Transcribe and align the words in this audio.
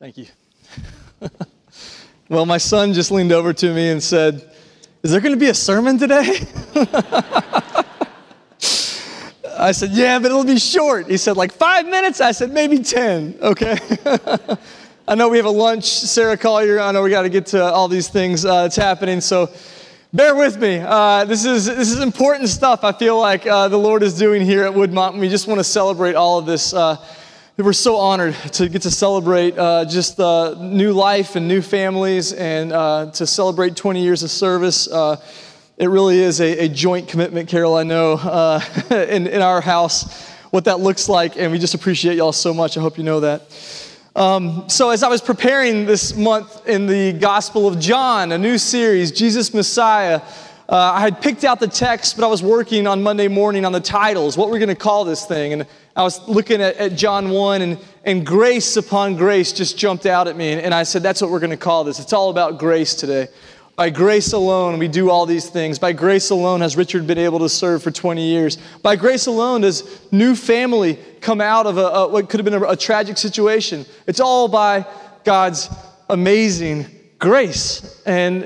Thank 0.00 0.16
you. 0.16 0.26
well, 2.28 2.46
my 2.46 2.58
son 2.58 2.92
just 2.92 3.10
leaned 3.10 3.32
over 3.32 3.52
to 3.52 3.74
me 3.74 3.88
and 3.88 4.00
said, 4.00 4.48
Is 5.02 5.10
there 5.10 5.20
going 5.20 5.34
to 5.34 5.40
be 5.40 5.48
a 5.48 5.54
sermon 5.54 5.98
today? 5.98 6.38
I 9.58 9.72
said, 9.72 9.90
Yeah, 9.90 10.20
but 10.20 10.26
it'll 10.26 10.44
be 10.44 10.60
short. 10.60 11.10
He 11.10 11.16
said, 11.16 11.36
Like 11.36 11.52
five 11.52 11.84
minutes? 11.86 12.20
I 12.20 12.30
said, 12.30 12.52
Maybe 12.52 12.78
10, 12.78 13.38
okay? 13.42 13.76
I 15.08 15.16
know 15.16 15.28
we 15.28 15.36
have 15.36 15.46
a 15.46 15.50
lunch, 15.50 15.86
Sarah 15.86 16.36
Collier. 16.36 16.78
I 16.78 16.92
know 16.92 17.02
we 17.02 17.10
got 17.10 17.22
to 17.22 17.28
get 17.28 17.46
to 17.46 17.64
all 17.64 17.88
these 17.88 18.06
things 18.06 18.44
uh, 18.44 18.62
that's 18.62 18.76
happening. 18.76 19.20
So 19.20 19.50
bear 20.12 20.36
with 20.36 20.58
me. 20.58 20.78
Uh, 20.78 21.24
this, 21.24 21.44
is, 21.44 21.66
this 21.66 21.90
is 21.90 21.98
important 21.98 22.48
stuff 22.50 22.84
I 22.84 22.92
feel 22.92 23.18
like 23.18 23.48
uh, 23.48 23.66
the 23.66 23.78
Lord 23.78 24.04
is 24.04 24.16
doing 24.16 24.42
here 24.42 24.62
at 24.62 24.72
Woodmont. 24.72 25.14
and 25.14 25.20
We 25.20 25.28
just 25.28 25.48
want 25.48 25.58
to 25.58 25.64
celebrate 25.64 26.14
all 26.14 26.38
of 26.38 26.46
this. 26.46 26.72
Uh, 26.72 27.04
we're 27.64 27.72
so 27.72 27.96
honored 27.96 28.36
to 28.52 28.68
get 28.68 28.82
to 28.82 28.90
celebrate 28.90 29.58
uh, 29.58 29.84
just 29.84 30.16
new 30.20 30.92
life 30.92 31.34
and 31.34 31.48
new 31.48 31.60
families 31.60 32.32
and 32.32 32.72
uh, 32.72 33.10
to 33.10 33.26
celebrate 33.26 33.74
20 33.74 34.00
years 34.00 34.22
of 34.22 34.30
service. 34.30 34.86
Uh, 34.86 35.16
it 35.76 35.88
really 35.88 36.20
is 36.20 36.40
a, 36.40 36.66
a, 36.66 36.68
joint 36.68 37.08
commitment, 37.08 37.48
Carol, 37.48 37.74
I 37.74 37.82
know, 37.82 38.12
uh, 38.12 38.60
in, 38.90 39.26
in 39.26 39.42
our 39.42 39.60
house, 39.60 40.28
what 40.50 40.66
that 40.66 40.78
looks 40.78 41.08
like. 41.08 41.36
And 41.36 41.50
we 41.50 41.58
just 41.58 41.74
appreciate 41.74 42.16
y'all 42.16 42.30
so 42.30 42.54
much. 42.54 42.78
I 42.78 42.80
hope 42.80 42.96
you 42.96 43.02
know 43.02 43.18
that. 43.20 43.42
Um, 44.14 44.68
so, 44.68 44.90
as 44.90 45.02
I 45.02 45.08
was 45.08 45.20
preparing 45.20 45.84
this 45.84 46.14
month 46.14 46.68
in 46.68 46.86
the 46.86 47.12
Gospel 47.14 47.66
of 47.66 47.80
John, 47.80 48.30
a 48.30 48.38
new 48.38 48.56
series, 48.56 49.10
Jesus 49.10 49.52
Messiah, 49.52 50.20
uh, 50.68 50.76
I 50.76 51.00
had 51.00 51.22
picked 51.22 51.44
out 51.44 51.60
the 51.60 51.66
text, 51.66 52.14
but 52.14 52.24
I 52.24 52.28
was 52.28 52.42
working 52.42 52.86
on 52.86 53.02
Monday 53.02 53.26
morning 53.26 53.64
on 53.64 53.72
the 53.72 53.80
titles, 53.80 54.36
what 54.36 54.50
we're 54.50 54.58
going 54.58 54.68
to 54.68 54.74
call 54.74 55.04
this 55.04 55.24
thing. 55.24 55.54
And 55.54 55.66
I 55.98 56.02
was 56.02 56.28
looking 56.28 56.62
at, 56.62 56.76
at, 56.76 56.94
John 56.94 57.28
1, 57.28 57.60
and, 57.60 57.76
and 58.04 58.24
grace 58.24 58.76
upon 58.76 59.16
grace 59.16 59.52
just 59.52 59.76
jumped 59.76 60.06
out 60.06 60.28
at 60.28 60.36
me. 60.36 60.52
And, 60.52 60.60
and 60.60 60.72
I 60.72 60.84
said, 60.84 61.02
that's 61.02 61.20
what 61.20 61.28
we're 61.28 61.40
going 61.40 61.50
to 61.50 61.56
call 61.56 61.82
this. 61.82 61.98
It's 61.98 62.12
all 62.12 62.30
about 62.30 62.56
grace 62.56 62.94
today. 62.94 63.26
By 63.74 63.90
grace 63.90 64.32
alone, 64.32 64.78
we 64.78 64.86
do 64.86 65.10
all 65.10 65.26
these 65.26 65.50
things. 65.50 65.76
By 65.76 65.92
grace 65.92 66.30
alone 66.30 66.60
has 66.60 66.76
Richard 66.76 67.08
been 67.08 67.18
able 67.18 67.40
to 67.40 67.48
serve 67.48 67.82
for 67.82 67.90
20 67.90 68.22
years. 68.22 68.58
By 68.80 68.94
grace 68.94 69.26
alone 69.26 69.62
does 69.62 70.00
new 70.12 70.36
family 70.36 71.00
come 71.20 71.40
out 71.40 71.66
of 71.66 71.78
a, 71.78 71.86
a 71.86 72.08
what 72.08 72.28
could 72.28 72.38
have 72.38 72.44
been 72.44 72.62
a, 72.62 72.70
a 72.70 72.76
tragic 72.76 73.18
situation. 73.18 73.84
It's 74.06 74.20
all 74.20 74.46
by 74.46 74.86
God's 75.24 75.68
amazing 76.08 76.86
grace. 77.18 78.00
And 78.06 78.44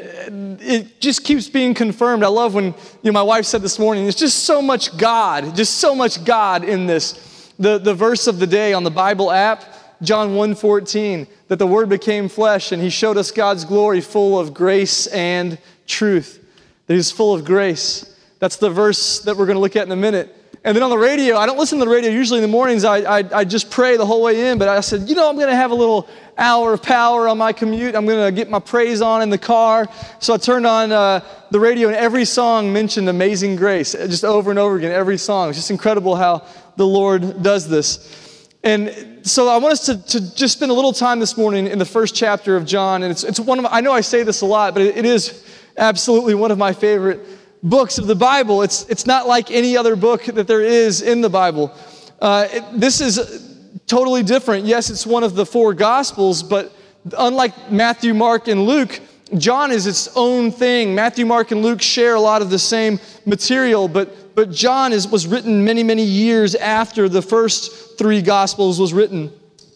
it 0.63 1.01
just 1.03 1.23
keeps 1.23 1.51
being 1.51 1.75
confirmed. 1.75 2.25
I 2.25 2.29
love 2.29 2.55
when 2.55 2.65
you 2.65 2.75
know, 3.05 3.13
my 3.13 3.23
wife 3.23 3.45
said 3.45 3.61
this 3.61 3.79
morning, 3.79 4.05
there's 4.05 4.15
just 4.15 4.45
so 4.45 4.63
much 4.63 4.97
God, 4.97 5.55
just 5.55 5.75
so 5.75 5.95
much 5.95 6.25
God 6.25 6.65
in 6.65 6.87
this. 6.87 7.29
The, 7.59 7.79
the 7.79 7.95
verse 7.95 8.27
of 8.27 8.39
the 8.39 8.47
day 8.47 8.73
on 8.73 8.85
the 8.85 8.91
Bible 8.91 9.31
app, 9.31 9.65
John 10.03 10.31
1:14, 10.31 11.27
that 11.49 11.59
the 11.59 11.67
word 11.67 11.89
became 11.89 12.29
flesh 12.29 12.73
and 12.73 12.83
he 12.83 12.91
showed 12.91 13.17
us 13.17 13.31
God's 13.31 13.65
glory 13.65 14.01
full 14.01 14.39
of 14.39 14.53
grace 14.53 15.07
and 15.09 15.59
truth. 15.87 16.45
That 16.87 16.95
he's 16.95 17.11
full 17.11 17.35
of 17.35 17.45
grace. 17.45 18.17
That's 18.39 18.57
the 18.57 18.71
verse 18.71 19.21
that 19.21 19.37
we're 19.37 19.47
going 19.47 19.57
to 19.57 19.61
look 19.61 19.77
at 19.77 19.87
in 19.87 19.93
a 19.93 19.97
minute. 19.97 20.37
And 20.65 20.77
then 20.77 20.83
on 20.85 20.91
the 20.91 20.99
radio, 20.99 21.37
I 21.37 21.47
don't 21.47 21.59
listen 21.59 21.79
to 21.81 21.85
the 21.85 21.91
radio 21.91 22.11
usually 22.11 22.39
in 22.39 22.43
the 22.43 22.49
mornings. 22.49 22.85
I, 22.85 22.99
I, 22.99 23.25
I 23.35 23.45
just 23.45 23.69
pray 23.69 23.97
the 23.97 24.07
whole 24.07 24.23
way 24.23 24.49
in. 24.49 24.59
But 24.59 24.69
I 24.69 24.81
said, 24.81 25.09
you 25.09 25.17
know, 25.17 25.29
I'm 25.29 25.35
going 25.35 25.49
to 25.49 25.57
have 25.57 25.73
a 25.73 25.75
little 25.75 26.09
hour 26.39 26.73
of 26.73 26.83
power 26.83 27.27
on 27.27 27.39
my 27.39 27.53
commute. 27.53 27.97
I'm 27.97 28.07
going 28.07 28.25
to 28.25 28.31
get 28.33 28.49
my 28.49 28.61
praise 28.61 29.03
on 29.03 29.23
in 29.23 29.31
the 29.31 29.39
car. 29.39 29.89
So 30.21 30.35
I 30.35 30.37
turned 30.37 30.67
on 30.67 30.93
uh, 30.93 31.21
the 31.51 31.59
radio, 31.59 31.89
and 31.89 31.97
every 31.97 32.25
song 32.25 32.73
mentioned 32.73 33.09
Amazing 33.09 33.57
Grace, 33.57 33.93
just 33.93 34.25
over 34.25 34.51
and 34.51 34.59
over 34.59 34.77
again, 34.77 34.93
every 34.93 35.19
song. 35.19 35.49
It's 35.49 35.59
just 35.59 35.73
incredible 35.73 36.15
how 36.15 36.47
the 36.77 36.87
Lord 36.87 37.43
does 37.43 37.69
this. 37.69 38.49
And 38.65 39.21
so 39.23 39.49
I 39.49 39.57
want 39.57 39.73
us 39.73 39.87
to, 39.87 40.07
to 40.07 40.35
just 40.35 40.55
spend 40.55 40.71
a 40.71 40.75
little 40.75 40.93
time 40.93 41.19
this 41.19 41.37
morning 41.37 41.67
in 41.67 41.79
the 41.79 41.85
first 41.85 42.15
chapter 42.15 42.57
of 42.57 42.65
John. 42.65 43.03
And 43.03 43.11
it's, 43.11 43.25
it's 43.25 43.41
one 43.41 43.59
of, 43.59 43.67
I 43.69 43.81
know 43.81 43.93
I 43.93 44.03
say 44.03 44.23
this 44.23 44.41
a 44.43 44.47
lot, 44.47 44.73
but 44.73 44.83
it, 44.83 44.97
it 44.99 45.05
is 45.05 45.45
absolutely 45.77 46.35
one 46.35 46.51
of 46.51 46.59
my 46.59 46.73
favorite 46.73 47.21
books 47.63 47.99
of 47.99 48.07
the 48.07 48.15
Bible. 48.15 48.63
It's, 48.63 48.89
it's 48.89 49.07
not 49.07 49.27
like 49.27 49.51
any 49.51 49.77
other 49.77 49.97
book 49.97 50.25
that 50.25 50.47
there 50.47 50.61
is 50.61 51.03
in 51.03 51.21
the 51.21 51.31
Bible. 51.31 51.75
Uh, 52.21 52.47
it, 52.51 52.65
this 52.75 53.01
is 53.01 53.59
totally 53.87 54.23
different. 54.23 54.65
Yes, 54.65 54.91
it's 54.91 55.07
one 55.07 55.25
of 55.25 55.35
the 55.35 55.45
four 55.45 55.75
Gospels, 55.75 56.43
but 56.43 56.73
unlike 57.19 57.71
Matthew, 57.71 58.15
Mark, 58.15 58.49
and 58.49 58.65
Luke, 58.65 59.01
John 59.39 59.73
is 59.73 59.87
its 59.87 60.09
own 60.15 60.53
thing. 60.53 60.95
Matthew, 60.95 61.27
Mark, 61.27 61.51
and 61.51 61.63
Luke 61.63 61.83
share 61.83 62.15
a 62.15 62.21
lot 62.21 62.43
of 62.43 62.51
the 62.51 62.59
same 62.59 63.01
material, 63.27 63.89
but, 63.89 64.15
but 64.35 64.51
John 64.51 64.93
is, 64.93 65.07
was 65.09 65.27
written 65.27 65.65
many, 65.65 65.83
many 65.83 66.05
years 66.05 66.55
after 66.55 67.09
the 67.09 67.23
first 67.23 67.99
three 67.99 68.23
Gospels 68.23 68.81
was 68.81 68.93
written. 68.93 69.33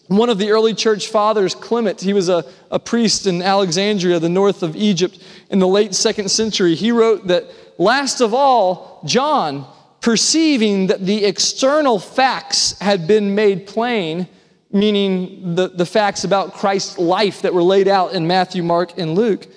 One 0.07 0.29
of 0.29 0.37
the 0.37 0.51
early 0.51 0.73
church 0.73 1.07
fathers, 1.07 1.53
Clement, 1.53 1.99
he 1.99 2.13
was 2.13 2.29
a, 2.29 2.45
a 2.71 2.79
priest 2.79 3.27
in 3.27 3.41
Alexandria, 3.41 4.19
the 4.19 4.29
north 4.29 4.63
of 4.63 4.75
Egypt, 4.75 5.19
in 5.49 5.59
the 5.59 5.67
late 5.67 5.93
second 5.93 6.29
century. 6.29 6.75
He 6.75 6.91
wrote 6.91 7.27
that 7.27 7.45
last 7.77 8.21
of 8.21 8.33
all, 8.33 9.01
John, 9.05 9.67
perceiving 9.99 10.87
that 10.87 11.05
the 11.05 11.25
external 11.25 11.99
facts 11.99 12.79
had 12.79 13.07
been 13.07 13.35
made 13.35 13.67
plain, 13.67 14.27
meaning 14.71 15.55
the, 15.55 15.67
the 15.67 15.85
facts 15.85 16.23
about 16.23 16.53
Christ's 16.53 16.97
life 16.97 17.41
that 17.41 17.53
were 17.53 17.63
laid 17.63 17.87
out 17.87 18.13
in 18.13 18.27
Matthew, 18.27 18.63
Mark, 18.63 18.97
and 18.97 19.15
Luke, 19.15 19.47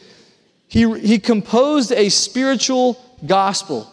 he, 0.66 1.00
he 1.00 1.18
composed 1.18 1.92
a 1.92 2.08
spiritual 2.08 3.00
gospel. 3.26 3.92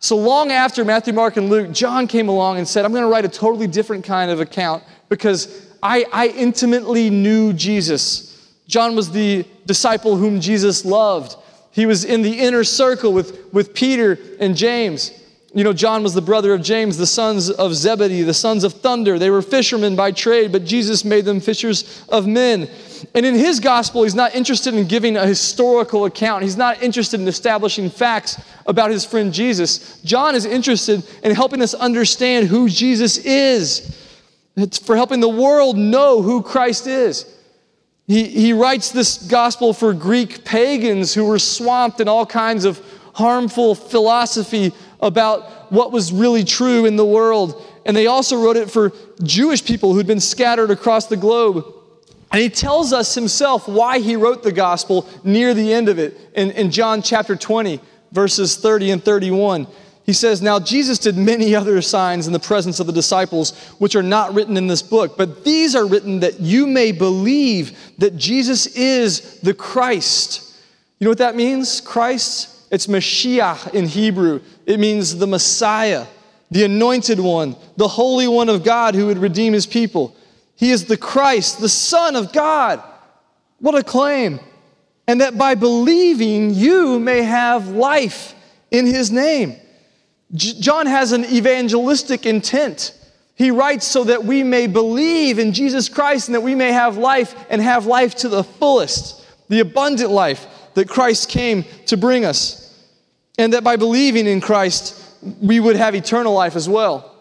So 0.00 0.16
long 0.16 0.52
after 0.52 0.84
Matthew, 0.84 1.12
Mark, 1.12 1.36
and 1.36 1.50
Luke, 1.50 1.72
John 1.72 2.06
came 2.06 2.28
along 2.28 2.58
and 2.58 2.68
said, 2.68 2.84
I'm 2.84 2.92
going 2.92 3.02
to 3.02 3.08
write 3.08 3.24
a 3.24 3.28
totally 3.28 3.66
different 3.66 4.04
kind 4.04 4.30
of 4.30 4.40
account 4.40 4.84
because 5.08 5.68
I, 5.82 6.06
I 6.12 6.28
intimately 6.28 7.10
knew 7.10 7.52
Jesus. 7.52 8.52
John 8.68 8.94
was 8.94 9.10
the 9.10 9.44
disciple 9.66 10.16
whom 10.16 10.40
Jesus 10.40 10.84
loved. 10.84 11.36
He 11.72 11.86
was 11.86 12.04
in 12.04 12.22
the 12.22 12.38
inner 12.38 12.64
circle 12.64 13.12
with, 13.12 13.52
with 13.52 13.74
Peter 13.74 14.18
and 14.40 14.56
James. 14.56 15.12
You 15.54 15.64
know, 15.64 15.72
John 15.72 16.02
was 16.02 16.12
the 16.12 16.20
brother 16.20 16.52
of 16.52 16.62
James, 16.62 16.98
the 16.98 17.06
sons 17.06 17.48
of 17.48 17.74
Zebedee, 17.74 18.22
the 18.22 18.34
sons 18.34 18.64
of 18.64 18.74
thunder. 18.74 19.18
They 19.18 19.30
were 19.30 19.40
fishermen 19.40 19.96
by 19.96 20.12
trade, 20.12 20.52
but 20.52 20.64
Jesus 20.64 21.06
made 21.06 21.24
them 21.24 21.40
fishers 21.40 22.04
of 22.10 22.26
men. 22.26 22.68
And 23.14 23.24
in 23.24 23.34
his 23.34 23.58
gospel, 23.58 24.02
he's 24.02 24.14
not 24.14 24.34
interested 24.34 24.74
in 24.74 24.86
giving 24.86 25.16
a 25.16 25.26
historical 25.26 26.04
account. 26.04 26.42
He's 26.42 26.58
not 26.58 26.82
interested 26.82 27.18
in 27.18 27.26
establishing 27.26 27.88
facts 27.88 28.38
about 28.66 28.90
his 28.90 29.06
friend 29.06 29.32
Jesus. 29.32 30.02
John 30.02 30.34
is 30.34 30.44
interested 30.44 31.02
in 31.22 31.34
helping 31.34 31.62
us 31.62 31.72
understand 31.72 32.48
who 32.48 32.68
Jesus 32.68 33.16
is. 33.16 33.96
It's 34.54 34.76
for 34.76 34.96
helping 34.96 35.20
the 35.20 35.28
world 35.30 35.78
know 35.78 36.20
who 36.20 36.42
Christ 36.42 36.86
is. 36.86 37.24
He, 38.06 38.24
he 38.24 38.52
writes 38.52 38.90
this 38.90 39.16
gospel 39.16 39.72
for 39.72 39.94
Greek 39.94 40.44
pagans 40.44 41.14
who 41.14 41.24
were 41.24 41.38
swamped 41.38 42.00
in 42.00 42.08
all 42.08 42.26
kinds 42.26 42.66
of 42.66 42.82
harmful 43.14 43.74
philosophy 43.74 44.72
about 45.00 45.70
what 45.72 45.92
was 45.92 46.12
really 46.12 46.44
true 46.44 46.86
in 46.86 46.96
the 46.96 47.04
world. 47.04 47.64
And 47.84 47.96
they 47.96 48.06
also 48.06 48.36
wrote 48.36 48.56
it 48.56 48.70
for 48.70 48.92
Jewish 49.22 49.64
people 49.64 49.94
who'd 49.94 50.06
been 50.06 50.20
scattered 50.20 50.70
across 50.70 51.06
the 51.06 51.16
globe. 51.16 51.64
And 52.30 52.42
he 52.42 52.50
tells 52.50 52.92
us 52.92 53.14
himself 53.14 53.68
why 53.68 54.00
he 54.00 54.16
wrote 54.16 54.42
the 54.42 54.52
gospel 54.52 55.08
near 55.24 55.54
the 55.54 55.72
end 55.72 55.88
of 55.88 55.98
it 55.98 56.18
in, 56.34 56.50
in 56.50 56.70
John 56.70 57.00
chapter 57.00 57.36
20, 57.36 57.80
verses 58.12 58.56
30 58.56 58.90
and 58.90 59.04
31. 59.04 59.66
He 60.04 60.12
says, 60.12 60.42
Now 60.42 60.58
Jesus 60.58 60.98
did 60.98 61.16
many 61.16 61.54
other 61.54 61.80
signs 61.80 62.26
in 62.26 62.32
the 62.32 62.38
presence 62.38 62.80
of 62.80 62.86
the 62.86 62.92
disciples, 62.92 63.56
which 63.78 63.96
are 63.96 64.02
not 64.02 64.34
written 64.34 64.56
in 64.56 64.66
this 64.66 64.82
book, 64.82 65.16
but 65.16 65.44
these 65.44 65.74
are 65.74 65.86
written 65.86 66.20
that 66.20 66.40
you 66.40 66.66
may 66.66 66.92
believe 66.92 67.78
that 67.98 68.16
Jesus 68.16 68.66
is 68.68 69.40
the 69.40 69.54
Christ. 69.54 70.54
You 70.98 71.04
know 71.04 71.10
what 71.10 71.18
that 71.18 71.36
means? 71.36 71.80
Christ? 71.80 72.57
It's 72.70 72.86
Mashiach 72.86 73.74
in 73.74 73.86
Hebrew. 73.86 74.40
It 74.66 74.78
means 74.78 75.16
the 75.16 75.26
Messiah, 75.26 76.06
the 76.50 76.64
anointed 76.64 77.18
one, 77.20 77.56
the 77.76 77.88
Holy 77.88 78.28
One 78.28 78.48
of 78.48 78.64
God 78.64 78.94
who 78.94 79.06
would 79.06 79.18
redeem 79.18 79.52
his 79.52 79.66
people. 79.66 80.14
He 80.54 80.70
is 80.70 80.86
the 80.86 80.96
Christ, 80.96 81.60
the 81.60 81.68
Son 81.68 82.16
of 82.16 82.32
God. 82.32 82.82
What 83.60 83.74
a 83.74 83.82
claim. 83.82 84.40
And 85.06 85.20
that 85.20 85.38
by 85.38 85.54
believing, 85.54 86.52
you 86.52 86.98
may 86.98 87.22
have 87.22 87.68
life 87.68 88.34
in 88.70 88.84
his 88.86 89.10
name. 89.10 89.56
John 90.34 90.86
has 90.86 91.12
an 91.12 91.24
evangelistic 91.24 92.26
intent. 92.26 92.94
He 93.34 93.50
writes 93.50 93.86
so 93.86 94.04
that 94.04 94.24
we 94.24 94.42
may 94.42 94.66
believe 94.66 95.38
in 95.38 95.52
Jesus 95.52 95.88
Christ 95.88 96.28
and 96.28 96.34
that 96.34 96.40
we 96.40 96.54
may 96.54 96.72
have 96.72 96.98
life 96.98 97.34
and 97.48 97.62
have 97.62 97.86
life 97.86 98.16
to 98.16 98.28
the 98.28 98.42
fullest, 98.42 99.24
the 99.48 99.60
abundant 99.60 100.10
life 100.10 100.46
that 100.74 100.88
Christ 100.88 101.28
came 101.28 101.64
to 101.86 101.96
bring 101.96 102.24
us. 102.24 102.57
And 103.38 103.52
that 103.52 103.64
by 103.64 103.76
believing 103.76 104.26
in 104.26 104.40
Christ, 104.40 105.02
we 105.40 105.60
would 105.60 105.76
have 105.76 105.94
eternal 105.94 106.34
life 106.34 106.56
as 106.56 106.68
well. 106.68 107.14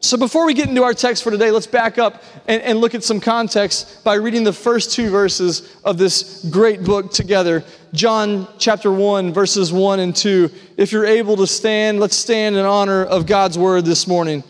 So, 0.00 0.16
before 0.16 0.46
we 0.46 0.52
get 0.52 0.68
into 0.68 0.82
our 0.82 0.94
text 0.94 1.22
for 1.22 1.30
today, 1.30 1.52
let's 1.52 1.68
back 1.68 1.96
up 1.96 2.24
and, 2.48 2.60
and, 2.62 2.80
look 2.80 2.92
at 2.96 3.04
some 3.04 3.20
context 3.20 4.02
by 4.02 4.14
reading 4.14 4.42
the 4.42 4.52
first 4.52 4.92
two 4.92 5.10
verses 5.10 5.76
of 5.84 5.96
this 5.96 6.44
great 6.50 6.82
book 6.82 7.12
together. 7.12 7.62
John 7.92 8.48
chapter 8.58 8.90
1, 8.90 9.32
verses 9.32 9.72
1 9.72 10.00
and 10.00 10.14
2. 10.14 10.50
If 10.76 10.90
you're 10.90 11.06
able 11.06 11.36
to 11.36 11.46
stand, 11.46 12.00
let's 12.00 12.16
stand 12.16 12.56
in 12.56 12.66
honor 12.66 13.04
of 13.04 13.26
God's 13.26 13.56
word 13.56 13.84
this 13.84 14.08
morning. 14.08 14.42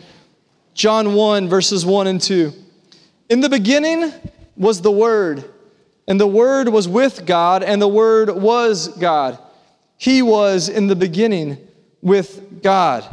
John 0.72 1.12
1, 1.12 1.50
verses 1.50 1.84
1 1.84 2.06
and 2.06 2.18
2. 2.20 2.52
In 3.28 3.40
the 3.40 3.50
beginning 3.50 4.10
was 4.56 4.80
the 4.80 4.90
Word, 4.90 5.44
and 6.08 6.18
the 6.18 6.26
Word 6.26 6.68
was 6.68 6.88
with 6.88 7.26
God, 7.26 7.62
and 7.62 7.80
the 7.80 7.88
Word 7.88 8.30
was 8.30 8.88
God. 8.88 9.38
He 9.96 10.22
was 10.22 10.68
in 10.68 10.86
the 10.86 10.96
beginning 10.96 11.58
with 12.00 12.62
God. 12.62 13.04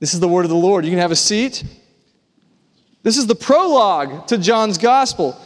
This 0.00 0.14
is 0.14 0.20
the 0.20 0.28
word 0.28 0.44
of 0.44 0.50
the 0.50 0.56
Lord. 0.56 0.84
You 0.84 0.90
can 0.90 1.00
have 1.00 1.12
a 1.12 1.16
seat. 1.16 1.64
This 3.02 3.16
is 3.16 3.26
the 3.26 3.34
prologue 3.34 4.26
to 4.28 4.38
John's 4.38 4.78
gospel. 4.78 5.40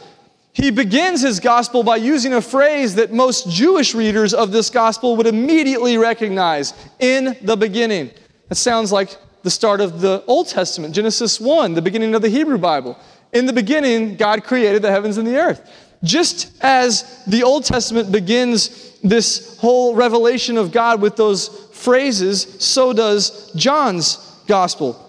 He 0.51 0.71
begins 0.71 1.21
his 1.21 1.39
gospel 1.39 1.83
by 1.83 1.97
using 1.97 2.33
a 2.33 2.41
phrase 2.41 2.95
that 2.95 3.13
most 3.13 3.49
Jewish 3.49 3.93
readers 3.93 4.33
of 4.33 4.51
this 4.51 4.69
gospel 4.69 5.15
would 5.17 5.27
immediately 5.27 5.97
recognize 5.97 6.73
in 6.99 7.37
the 7.41 7.55
beginning. 7.55 8.11
That 8.47 8.55
sounds 8.55 8.91
like 8.91 9.15
the 9.43 9.51
start 9.51 9.79
of 9.79 10.01
the 10.01 10.23
Old 10.27 10.47
Testament, 10.47 10.93
Genesis 10.95 11.39
1, 11.39 11.73
the 11.73 11.81
beginning 11.81 12.15
of 12.15 12.21
the 12.21 12.29
Hebrew 12.29 12.57
Bible. 12.57 12.97
In 13.31 13.45
the 13.45 13.53
beginning, 13.53 14.15
God 14.15 14.43
created 14.43 14.81
the 14.81 14.91
heavens 14.91 15.17
and 15.17 15.27
the 15.27 15.37
earth. 15.37 15.69
Just 16.03 16.51
as 16.61 17.23
the 17.25 17.43
Old 17.43 17.65
Testament 17.65 18.11
begins 18.11 18.97
this 19.03 19.57
whole 19.57 19.95
revelation 19.95 20.57
of 20.57 20.71
God 20.71 21.01
with 21.01 21.15
those 21.15 21.47
phrases, 21.73 22.41
so 22.59 22.93
does 22.93 23.51
John's 23.53 24.17
gospel. 24.47 25.05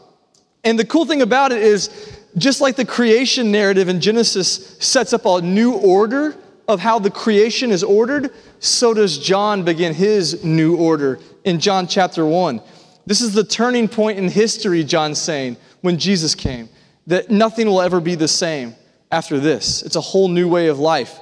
And 0.65 0.79
the 0.79 0.85
cool 0.85 1.07
thing 1.07 1.23
about 1.23 1.53
it 1.53 1.63
is, 1.63 2.19
just 2.37 2.61
like 2.61 2.77
the 2.77 2.85
creation 2.85 3.51
narrative 3.51 3.89
in 3.89 4.01
Genesis 4.01 4.77
sets 4.79 5.13
up 5.13 5.27
a 5.27 5.41
new 5.41 5.75
order 5.75 6.37
of 6.69 6.79
how 6.79 6.99
the 6.99 7.11
creation 7.11 7.71
is 7.73 7.83
ordered, 7.83 8.33
so 8.61 8.95
does 8.95 9.19
John 9.19 9.65
begin 9.65 9.95
his 9.95 10.45
new 10.45 10.77
order 10.77 11.19
in 11.45 11.59
John 11.59 11.87
chapter 11.89 12.25
1. 12.25 12.61
This 13.07 13.21
is 13.21 13.33
the 13.33 13.43
turning 13.43 13.89
point 13.89 14.19
in 14.19 14.29
history, 14.29 14.85
John's 14.85 15.19
saying, 15.19 15.57
when 15.81 15.99
Jesus 15.99 16.35
came, 16.35 16.69
that 17.07 17.31
nothing 17.31 17.67
will 17.67 17.81
ever 17.81 18.01
be 18.01 18.15
the 18.15 18.29
same 18.29 18.77
after 19.11 19.39
this. 19.39 19.83
It's 19.83 19.97
a 19.97 20.01
whole 20.01 20.29
new 20.29 20.49
way 20.49 20.69
of 20.69 20.79
life. 20.79 21.19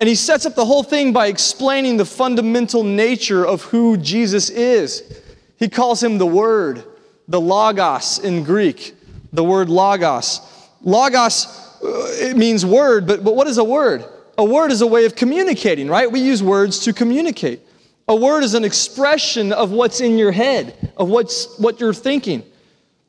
And 0.00 0.08
he 0.08 0.14
sets 0.14 0.46
up 0.46 0.54
the 0.54 0.64
whole 0.64 0.82
thing 0.82 1.12
by 1.12 1.28
explaining 1.28 1.96
the 1.96 2.04
fundamental 2.04 2.82
nature 2.82 3.46
of 3.46 3.62
who 3.62 3.96
Jesus 3.96 4.50
is. 4.50 5.20
He 5.58 5.68
calls 5.68 6.02
him 6.02 6.18
the 6.18 6.26
Word, 6.26 6.82
the 7.28 7.40
Logos 7.40 8.18
in 8.18 8.42
Greek, 8.42 8.94
the 9.32 9.44
word 9.44 9.68
Logos. 9.68 10.40
Logos, 10.82 11.46
uh, 11.82 11.88
it 12.20 12.36
means 12.36 12.66
word, 12.66 13.06
but, 13.06 13.24
but 13.24 13.34
what 13.34 13.46
is 13.46 13.58
a 13.58 13.64
word? 13.64 14.04
A 14.38 14.44
word 14.44 14.72
is 14.72 14.80
a 14.80 14.86
way 14.86 15.04
of 15.04 15.14
communicating, 15.14 15.88
right? 15.88 16.10
We 16.10 16.20
use 16.20 16.42
words 16.42 16.80
to 16.80 16.92
communicate. 16.92 17.60
A 18.08 18.16
word 18.16 18.42
is 18.42 18.54
an 18.54 18.64
expression 18.64 19.52
of 19.52 19.70
what's 19.70 20.00
in 20.00 20.18
your 20.18 20.32
head, 20.32 20.92
of 20.96 21.08
what's, 21.08 21.58
what 21.58 21.80
you're 21.80 21.94
thinking. 21.94 22.42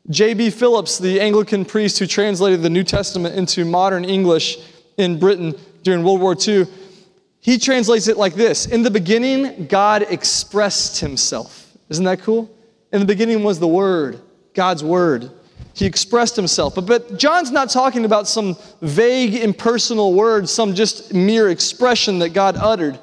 J.B. 0.09 0.49
Phillips, 0.49 0.97
the 0.97 1.21
Anglican 1.21 1.63
priest 1.63 1.97
who 1.97 2.05
translated 2.05 2.61
the 2.61 2.69
New 2.69 2.83
Testament 2.83 3.35
into 3.35 3.63
modern 3.63 4.03
English 4.03 4.57
in 4.97 5.17
Britain 5.17 5.55
during 5.83 6.03
World 6.03 6.19
War 6.19 6.35
II, 6.35 6.67
he 7.39 7.57
translates 7.57 8.07
it 8.07 8.17
like 8.17 8.35
this 8.35 8.65
In 8.65 8.83
the 8.83 8.91
beginning, 8.91 9.67
God 9.67 10.05
expressed 10.09 10.99
himself. 10.99 11.71
Isn't 11.89 12.05
that 12.05 12.21
cool? 12.21 12.49
In 12.91 12.99
the 12.99 13.05
beginning 13.05 13.43
was 13.43 13.59
the 13.59 13.67
Word, 13.67 14.21
God's 14.53 14.83
Word. 14.83 15.31
He 15.73 15.85
expressed 15.85 16.35
himself. 16.35 16.75
But, 16.75 16.85
but 16.85 17.17
John's 17.17 17.51
not 17.51 17.69
talking 17.69 18.05
about 18.05 18.27
some 18.27 18.55
vague, 18.81 19.33
impersonal 19.33 20.13
word, 20.13 20.47
some 20.47 20.75
just 20.75 21.13
mere 21.13 21.49
expression 21.49 22.19
that 22.19 22.29
God 22.29 22.55
uttered. 22.57 22.99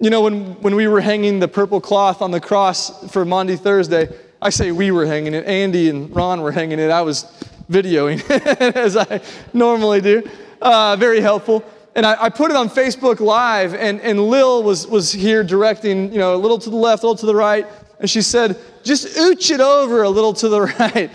You 0.00 0.10
know, 0.10 0.20
when, 0.20 0.54
when 0.62 0.76
we 0.76 0.86
were 0.86 1.00
hanging 1.00 1.40
the 1.40 1.48
purple 1.48 1.80
cloth 1.80 2.22
on 2.22 2.30
the 2.30 2.40
cross 2.40 3.10
for 3.10 3.24
Maundy 3.24 3.56
Thursday, 3.56 4.08
I 4.40 4.50
say 4.50 4.70
we 4.70 4.92
were 4.92 5.04
hanging 5.04 5.34
it, 5.34 5.44
Andy 5.44 5.88
and 5.88 6.14
Ron 6.14 6.40
were 6.40 6.52
hanging 6.52 6.78
it. 6.78 6.92
I 6.92 7.02
was 7.02 7.24
videoing, 7.68 8.22
as 8.76 8.96
I 8.96 9.20
normally 9.52 10.00
do. 10.00 10.22
Uh, 10.62 10.94
very 10.94 11.20
helpful. 11.20 11.64
And 11.96 12.06
I, 12.06 12.24
I, 12.24 12.28
put 12.28 12.52
it 12.52 12.56
on 12.56 12.68
Facebook 12.68 13.18
Live, 13.18 13.74
and, 13.74 14.00
and 14.02 14.28
Lil 14.28 14.62
was, 14.62 14.86
was 14.86 15.10
here 15.10 15.42
directing, 15.42 16.12
you 16.12 16.18
know, 16.18 16.36
a 16.36 16.38
little 16.38 16.58
to 16.58 16.70
the 16.70 16.76
left, 16.76 17.02
a 17.02 17.06
little 17.06 17.18
to 17.18 17.26
the 17.26 17.34
right. 17.34 17.66
And 17.98 18.08
she 18.08 18.22
said, 18.22 18.56
just 18.84 19.16
ooch 19.16 19.50
it 19.50 19.60
over 19.60 20.04
a 20.04 20.08
little 20.08 20.32
to 20.34 20.48
the 20.48 20.60
right. 20.78 21.10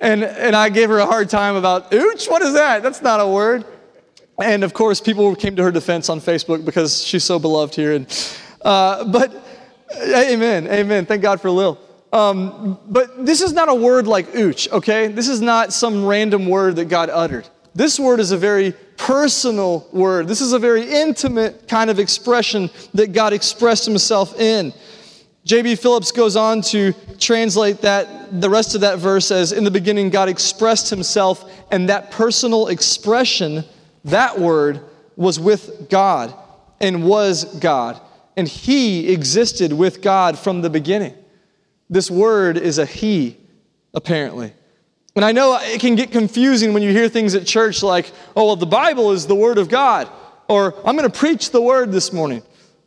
And, 0.00 0.22
and 0.22 0.54
I 0.54 0.68
gave 0.68 0.90
her 0.90 0.98
a 0.98 1.06
hard 1.06 1.28
time 1.28 1.56
about, 1.56 1.90
ooch? 1.90 2.30
What 2.30 2.42
is 2.42 2.54
that? 2.54 2.84
That's 2.84 3.02
not 3.02 3.18
a 3.18 3.26
word. 3.26 3.64
And 4.42 4.62
of 4.62 4.72
course, 4.72 5.00
people 5.00 5.34
came 5.34 5.56
to 5.56 5.62
her 5.62 5.72
defense 5.72 6.08
on 6.08 6.20
Facebook 6.20 6.64
because 6.64 7.04
she's 7.04 7.24
so 7.24 7.38
beloved 7.38 7.74
here. 7.74 7.94
And, 7.94 8.34
uh, 8.62 9.04
but, 9.04 9.32
amen, 10.00 10.66
amen. 10.68 11.06
Thank 11.06 11.22
God 11.22 11.40
for 11.40 11.50
Lil. 11.50 11.78
Um, 12.12 12.78
but 12.88 13.26
this 13.26 13.42
is 13.42 13.52
not 13.52 13.68
a 13.68 13.74
word 13.74 14.06
like 14.06 14.32
ooch, 14.32 14.70
okay? 14.72 15.08
This 15.08 15.28
is 15.28 15.40
not 15.40 15.72
some 15.72 16.06
random 16.06 16.46
word 16.46 16.76
that 16.76 16.86
God 16.86 17.10
uttered. 17.10 17.48
This 17.74 18.00
word 18.00 18.18
is 18.18 18.32
a 18.32 18.36
very 18.36 18.72
personal 18.96 19.86
word. 19.92 20.26
This 20.26 20.40
is 20.40 20.52
a 20.52 20.58
very 20.58 20.88
intimate 20.88 21.68
kind 21.68 21.90
of 21.90 21.98
expression 21.98 22.70
that 22.94 23.12
God 23.12 23.32
expressed 23.32 23.84
himself 23.84 24.38
in. 24.40 24.72
J.B. 25.44 25.76
Phillips 25.76 26.10
goes 26.10 26.36
on 26.36 26.60
to 26.62 26.92
translate 27.18 27.80
that, 27.82 28.40
the 28.40 28.50
rest 28.50 28.74
of 28.74 28.82
that 28.82 28.98
verse 28.98 29.30
as 29.30 29.52
In 29.52 29.64
the 29.64 29.70
beginning, 29.70 30.10
God 30.10 30.28
expressed 30.28 30.90
himself, 30.90 31.50
and 31.70 31.88
that 31.88 32.10
personal 32.10 32.68
expression, 32.68 33.64
that 34.10 34.38
word, 34.38 34.80
was 35.16 35.40
with 35.40 35.88
God 35.90 36.34
and 36.80 37.04
was 37.04 37.44
God. 37.58 38.00
And 38.36 38.46
he 38.46 39.12
existed 39.12 39.72
with 39.72 40.00
God 40.00 40.38
from 40.38 40.60
the 40.60 40.70
beginning. 40.70 41.14
This 41.90 42.10
word 42.10 42.56
is 42.56 42.78
a 42.78 42.86
he, 42.86 43.36
apparently. 43.94 44.52
And 45.16 45.24
I 45.24 45.32
know 45.32 45.58
it 45.60 45.80
can 45.80 45.96
get 45.96 46.12
confusing 46.12 46.72
when 46.72 46.84
you 46.84 46.92
hear 46.92 47.08
things 47.08 47.34
at 47.34 47.44
church 47.44 47.82
like, 47.82 48.12
oh, 48.36 48.46
well, 48.46 48.56
the 48.56 48.66
Bible 48.66 49.10
is 49.10 49.26
the 49.26 49.34
Word 49.34 49.58
of 49.58 49.68
God, 49.68 50.08
or 50.48 50.72
I'm 50.86 50.96
going 50.96 51.10
to 51.10 51.18
preach 51.18 51.50
the 51.50 51.60
Word 51.60 51.90
this 51.90 52.12
morning. 52.12 52.42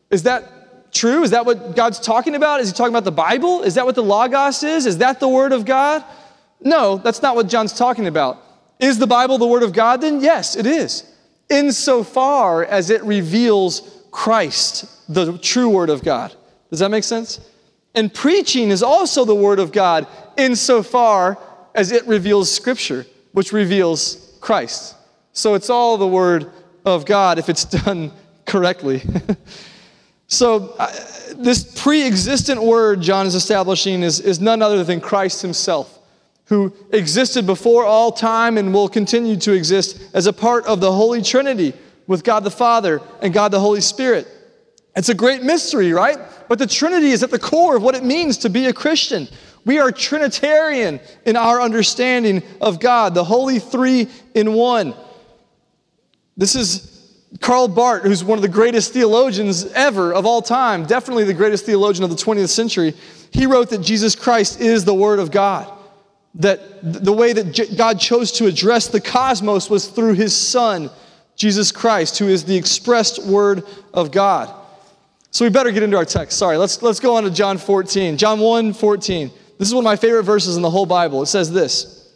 Is 0.10 0.24
that 0.24 0.94
true? 0.94 1.24
Is 1.24 1.32
that 1.32 1.46
what 1.46 1.76
God's 1.76 2.00
talking 2.00 2.36
about? 2.36 2.62
Is 2.62 2.70
He 2.70 2.74
talking 2.74 2.94
about 2.94 3.04
the 3.04 3.12
Bible? 3.12 3.64
Is 3.64 3.76
that 3.76 3.86
what 3.86 3.96
the 3.96 4.04
Logos 4.04 4.64
is? 4.64 4.86
Is 4.86 5.00
that 5.00 5.20
the 5.20 5.28
Word 5.28 5.52
of 5.52 5.66
God? 5.66 6.06
No, 6.62 6.98
that's 6.98 7.22
not 7.22 7.36
what 7.36 7.50
John's 7.50 7.74
talking 7.74 8.08
about. 8.08 8.42
Is 8.80 8.98
the 8.98 9.08
Bible 9.08 9.38
the 9.38 9.48
Word 9.48 9.64
of 9.64 9.74
God 9.74 10.00
then? 10.00 10.22
Yes, 10.22 10.56
it 10.56 10.66
is. 10.66 11.11
Insofar 11.52 12.66
as 12.66 12.90
it 12.90 13.04
reveals 13.04 14.04
Christ, 14.10 15.14
the 15.14 15.38
true 15.38 15.70
Word 15.70 15.90
of 15.90 16.04
God. 16.04 16.34
Does 16.70 16.80
that 16.80 16.90
make 16.90 17.04
sense? 17.04 17.40
And 17.94 18.14
preaching 18.14 18.70
is 18.70 18.82
also 18.82 19.26
the 19.26 19.36
Word 19.36 19.60
of 19.60 19.72
God 19.72 20.08
insofar 20.38 21.38
as 21.76 21.92
it 21.92 22.08
reveals 22.08 22.50
Scripture, 22.50 23.06
which 23.34 23.52
reveals 23.52 24.38
Christ. 24.40 24.96
So 25.34 25.54
it's 25.54 25.70
all 25.70 25.98
the 25.98 26.08
Word 26.08 26.52
of 26.86 27.06
God 27.06 27.38
if 27.38 27.50
it's 27.50 27.66
done 27.84 28.12
correctly. 28.46 29.04
so, 30.28 30.74
uh, 30.80 30.92
this 31.36 31.82
pre 31.82 32.06
existent 32.06 32.62
Word 32.62 33.02
John 33.02 33.26
is 33.26 33.36
establishing 33.36 34.04
is, 34.04 34.20
is 34.20 34.40
none 34.40 34.62
other 34.62 34.84
than 34.84 35.00
Christ 35.00 35.42
Himself, 35.42 36.00
who 36.46 36.74
existed 36.92 37.46
before 37.46 37.86
all 37.86 38.12
time 38.12 38.58
and 38.58 38.74
will 38.74 38.90
continue 38.90 39.38
to 39.38 39.54
exist 39.54 40.02
as 40.14 40.28
a 40.28 40.34
part 40.34 40.66
of 40.66 40.82
the 40.82 40.92
Holy 40.92 41.22
Trinity 41.22 41.74
with 42.08 42.24
God 42.24 42.44
the 42.44 42.52
Father 42.52 43.02
and 43.22 43.34
God 43.34 43.52
the 43.52 43.60
Holy 43.60 43.82
Spirit. 43.82 44.28
It's 44.96 45.10
a 45.10 45.14
great 45.14 45.44
mystery, 45.44 45.94
right? 45.94 46.18
But 46.50 46.60
the 46.60 46.68
Trinity 46.68 47.12
is 47.12 47.24
at 47.24 47.32
the 47.32 47.40
core 47.40 47.78
of 47.78 47.84
what 47.84 47.96
it 47.96 48.04
means 48.04 48.40
to 48.40 48.50
be 48.50 48.66
a 48.66 48.74
Christian. 48.74 49.28
We 49.64 49.80
are 49.80 49.92
Trinitarian 49.92 51.00
in 51.26 51.38
our 51.38 51.62
understanding 51.62 52.44
of 52.60 52.80
God, 52.80 53.14
the 53.14 53.24
Holy 53.24 53.60
Three 53.60 54.08
in 54.34 54.54
One. 54.54 54.94
This 56.36 56.56
is 56.56 56.92
Karl 57.40 57.68
Barth, 57.68 58.04
who's 58.04 58.24
one 58.24 58.38
of 58.38 58.42
the 58.42 58.50
greatest 58.50 58.92
theologians 58.92 59.66
ever 59.74 60.14
of 60.14 60.26
all 60.26 60.42
time, 60.42 60.86
definitely 60.86 61.24
the 61.24 61.34
greatest 61.34 61.66
theologian 61.66 62.04
of 62.04 62.10
the 62.10 62.16
20th 62.16 62.50
century. 62.50 62.94
He 63.32 63.46
wrote 63.46 63.70
that 63.70 63.82
Jesus 63.82 64.16
Christ 64.16 64.60
is 64.60 64.84
the 64.84 64.94
Word 64.94 65.20
of 65.20 65.32
God. 65.32 65.72
That 66.36 66.60
the 66.82 67.12
way 67.14 67.34
that 67.34 67.76
God 67.78 68.00
chose 68.00 68.32
to 68.34 68.46
address 68.46 68.88
the 68.88 69.02
cosmos 69.02 69.70
was 69.70 69.88
through 69.88 70.14
His 70.14 70.36
Son, 70.36 70.90
Jesus 71.36 71.72
Christ, 71.72 72.20
who 72.20 72.28
is 72.28 72.46
the 72.46 72.56
expressed 72.56 73.26
Word 73.26 73.64
of 73.94 74.12
God. 74.12 74.54
So 75.32 75.46
we 75.46 75.50
better 75.50 75.72
get 75.72 75.84
into 75.84 75.98
our 75.98 76.06
text. 76.06 76.38
Sorry, 76.38 76.58
let's, 76.58 76.82
let's 76.82 77.00
go 77.00 77.16
on 77.16 77.24
to 77.24 77.32
John 77.32 77.58
14. 77.58 78.18
John 78.18 78.40
1 78.40 78.74
14. 78.74 79.32
This 79.58 79.68
is 79.68 79.74
one 79.74 79.84
of 79.84 79.86
my 79.86 79.96
favorite 79.96 80.24
verses 80.24 80.58
in 80.58 80.62
the 80.62 80.70
whole 80.70 80.86
Bible. 80.86 81.22
It 81.22 81.28
says 81.28 81.52
this 81.52 82.14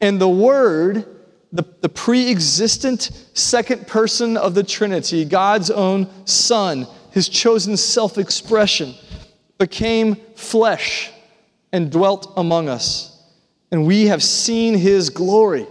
And 0.00 0.20
the 0.20 0.28
Word, 0.28 1.06
the, 1.52 1.64
the 1.80 1.88
pre 1.88 2.30
existent 2.30 3.10
second 3.34 3.86
person 3.86 4.36
of 4.36 4.54
the 4.54 4.62
Trinity, 4.62 5.24
God's 5.24 5.70
own 5.70 6.08
Son, 6.26 6.86
his 7.10 7.28
chosen 7.28 7.76
self 7.76 8.18
expression, 8.18 8.94
became 9.58 10.16
flesh 10.36 11.10
and 11.72 11.90
dwelt 11.90 12.32
among 12.36 12.68
us. 12.68 13.17
And 13.70 13.86
we 13.86 14.06
have 14.06 14.22
seen 14.22 14.74
his 14.74 15.10
glory. 15.10 15.66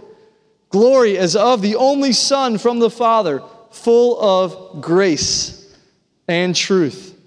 Glory 0.70 1.18
as 1.18 1.34
of 1.34 1.62
the 1.62 1.76
only 1.76 2.12
Son 2.12 2.58
from 2.58 2.78
the 2.78 2.90
Father, 2.90 3.42
full 3.70 4.20
of 4.20 4.80
grace 4.80 5.74
and 6.28 6.54
truth. 6.54 7.18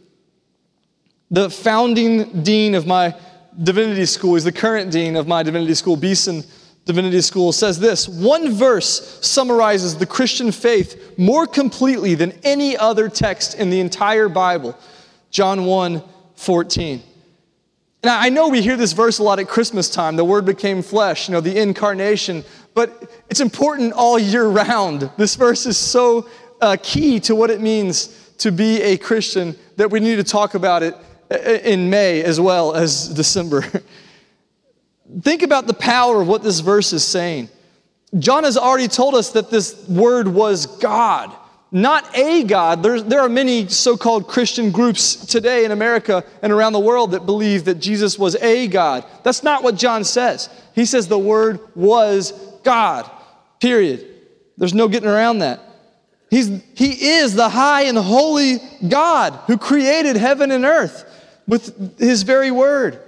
The 1.29 1.49
founding 1.49 2.43
dean 2.43 2.75
of 2.75 2.85
my 2.85 3.15
divinity 3.61 4.05
school. 4.05 4.35
He's 4.35 4.43
the 4.43 4.51
current 4.51 4.91
dean 4.91 5.15
of 5.15 5.27
my 5.27 5.43
divinity 5.43 5.73
school, 5.73 5.95
Beeson 5.95 6.43
Divinity 6.85 7.21
School, 7.21 7.51
says 7.51 7.79
this 7.79 8.07
One 8.07 8.51
verse 8.53 9.19
summarizes 9.25 9.97
the 9.97 10.05
Christian 10.05 10.51
faith 10.51 11.17
more 11.17 11.45
completely 11.45 12.15
than 12.15 12.31
any 12.43 12.75
other 12.75 13.07
text 13.07 13.55
in 13.55 13.69
the 13.69 13.79
entire 13.79 14.29
Bible 14.29 14.77
John 15.29 15.65
1 15.65 16.03
14. 16.35 17.03
Now, 18.03 18.19
I 18.19 18.29
know 18.29 18.47
we 18.47 18.61
hear 18.61 18.77
this 18.77 18.93
verse 18.93 19.19
a 19.19 19.23
lot 19.23 19.39
at 19.39 19.47
Christmas 19.47 19.89
time. 19.89 20.15
The 20.15 20.25
Word 20.25 20.43
became 20.43 20.81
flesh, 20.81 21.27
you 21.27 21.33
know, 21.33 21.41
the 21.41 21.59
incarnation, 21.59 22.43
but 22.73 23.11
it's 23.29 23.41
important 23.41 23.93
all 23.93 24.17
year 24.17 24.47
round. 24.47 25.09
This 25.17 25.35
verse 25.35 25.67
is 25.67 25.77
so 25.77 26.27
uh, 26.61 26.77
key 26.81 27.19
to 27.21 27.35
what 27.35 27.51
it 27.51 27.61
means 27.61 28.33
to 28.39 28.51
be 28.51 28.81
a 28.81 28.97
Christian 28.97 29.55
that 29.75 29.91
we 29.91 29.99
need 29.99 30.15
to 30.15 30.23
talk 30.23 30.55
about 30.55 30.81
it 30.81 30.95
uh, 31.29 31.37
in 31.37 31.91
May 31.91 32.23
as 32.23 32.39
well 32.39 32.73
as 32.73 33.07
December. 33.09 33.63
Think 35.21 35.43
about 35.43 35.67
the 35.67 35.73
power 35.73 36.21
of 36.21 36.27
what 36.27 36.41
this 36.41 36.59
verse 36.59 36.93
is 36.93 37.03
saying. 37.03 37.49
John 38.17 38.45
has 38.45 38.57
already 38.57 38.87
told 38.87 39.13
us 39.13 39.29
that 39.33 39.51
this 39.51 39.87
word 39.87 40.27
was 40.27 40.65
God, 40.65 41.31
not 41.71 42.17
a 42.17 42.43
God. 42.43 42.83
There, 42.83 43.01
there 43.01 43.21
are 43.21 43.29
many 43.29 43.67
so 43.69 43.95
called 43.95 44.27
Christian 44.27 44.71
groups 44.71 45.25
today 45.25 45.63
in 45.63 45.71
America 45.71 46.23
and 46.41 46.51
around 46.51 46.73
the 46.73 46.79
world 46.79 47.11
that 47.11 47.25
believe 47.25 47.65
that 47.65 47.75
Jesus 47.75 48.19
was 48.19 48.35
a 48.35 48.67
God. 48.67 49.05
That's 49.23 49.43
not 49.43 49.63
what 49.63 49.75
John 49.75 50.03
says. 50.03 50.49
He 50.75 50.85
says 50.85 51.07
the 51.07 51.17
word 51.17 51.59
was 51.75 52.31
God, 52.63 53.09
period. 53.59 54.05
There's 54.57 54.73
no 54.73 54.87
getting 54.87 55.09
around 55.09 55.39
that. 55.39 55.61
He's, 56.29 56.61
he 56.75 57.15
is 57.17 57.35
the 57.35 57.49
high 57.49 57.83
and 57.83 57.97
holy 57.97 58.57
God 58.87 59.33
who 59.47 59.57
created 59.57 60.15
heaven 60.15 60.51
and 60.51 60.63
earth 60.63 61.05
with 61.47 61.99
his 61.99 62.23
very 62.23 62.51
word. 62.51 63.01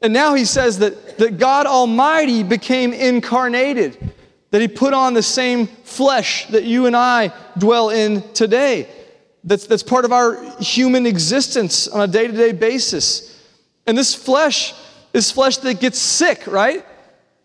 And 0.00 0.12
now 0.12 0.34
he 0.34 0.44
says 0.44 0.78
that, 0.78 1.18
that 1.18 1.38
God 1.38 1.66
Almighty 1.66 2.42
became 2.42 2.92
incarnated, 2.92 4.12
that 4.56 4.62
he 4.62 4.68
put 4.68 4.94
on 4.94 5.12
the 5.12 5.22
same 5.22 5.66
flesh 5.66 6.46
that 6.46 6.64
you 6.64 6.86
and 6.86 6.96
I 6.96 7.30
dwell 7.58 7.90
in 7.90 8.22
today. 8.32 8.88
That's, 9.44 9.66
that's 9.66 9.82
part 9.82 10.06
of 10.06 10.12
our 10.12 10.42
human 10.58 11.04
existence 11.04 11.86
on 11.86 12.00
a 12.00 12.06
day 12.06 12.26
to 12.26 12.32
day 12.32 12.52
basis. 12.52 13.38
And 13.86 13.98
this 13.98 14.14
flesh 14.14 14.72
is 15.12 15.30
flesh 15.30 15.58
that 15.58 15.78
gets 15.78 15.98
sick, 15.98 16.46
right? 16.46 16.86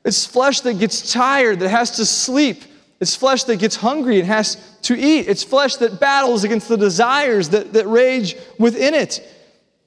It's 0.05 0.25
flesh 0.25 0.61
that 0.61 0.79
gets 0.79 1.11
tired, 1.11 1.59
that 1.59 1.67
has 1.67 1.97
to 1.97 2.05
sleep. 2.05 2.63
It's 3.01 3.13
flesh 3.13 3.43
that 3.43 3.57
gets 3.57 3.75
hungry 3.75 4.19
and 4.19 4.27
has 4.29 4.55
to 4.83 4.97
eat. 4.97 5.27
It's 5.27 5.43
flesh 5.43 5.75
that 5.75 5.99
battles 5.99 6.45
against 6.45 6.69
the 6.69 6.77
desires 6.77 7.49
that, 7.49 7.73
that 7.73 7.89
rage 7.89 8.37
within 8.57 8.93
it. 8.93 9.19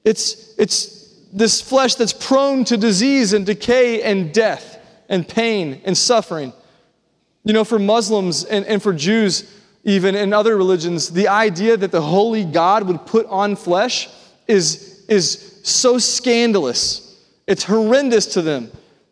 It's, 0.03 0.53
it's 0.59 1.11
this 1.33 1.59
flesh 1.59 1.95
that's 1.95 2.13
prone 2.13 2.65
to 2.65 2.77
disease 2.77 3.33
and 3.33 3.47
decay 3.47 4.03
and 4.03 4.31
death 4.31 4.77
and 5.09 5.27
pain 5.27 5.81
and 5.85 5.97
suffering. 5.97 6.53
You 7.45 7.53
know, 7.53 7.63
for 7.63 7.79
Muslims 7.79 8.43
and, 8.43 8.65
and 8.65 8.81
for 8.81 8.91
Jews, 8.91 9.49
even 9.83 10.15
in 10.15 10.33
other 10.33 10.57
religions, 10.57 11.11
the 11.11 11.27
idea 11.27 11.77
that 11.77 11.91
the 11.91 12.01
holy 12.01 12.43
God 12.43 12.87
would 12.87 13.05
put 13.05 13.27
on 13.27 13.55
flesh 13.55 14.09
is, 14.47 15.05
is 15.07 15.61
so 15.63 15.99
scandalous. 15.99 17.23
It's 17.45 17.63
horrendous 17.63 18.25
to 18.33 18.41
them. 18.41 18.71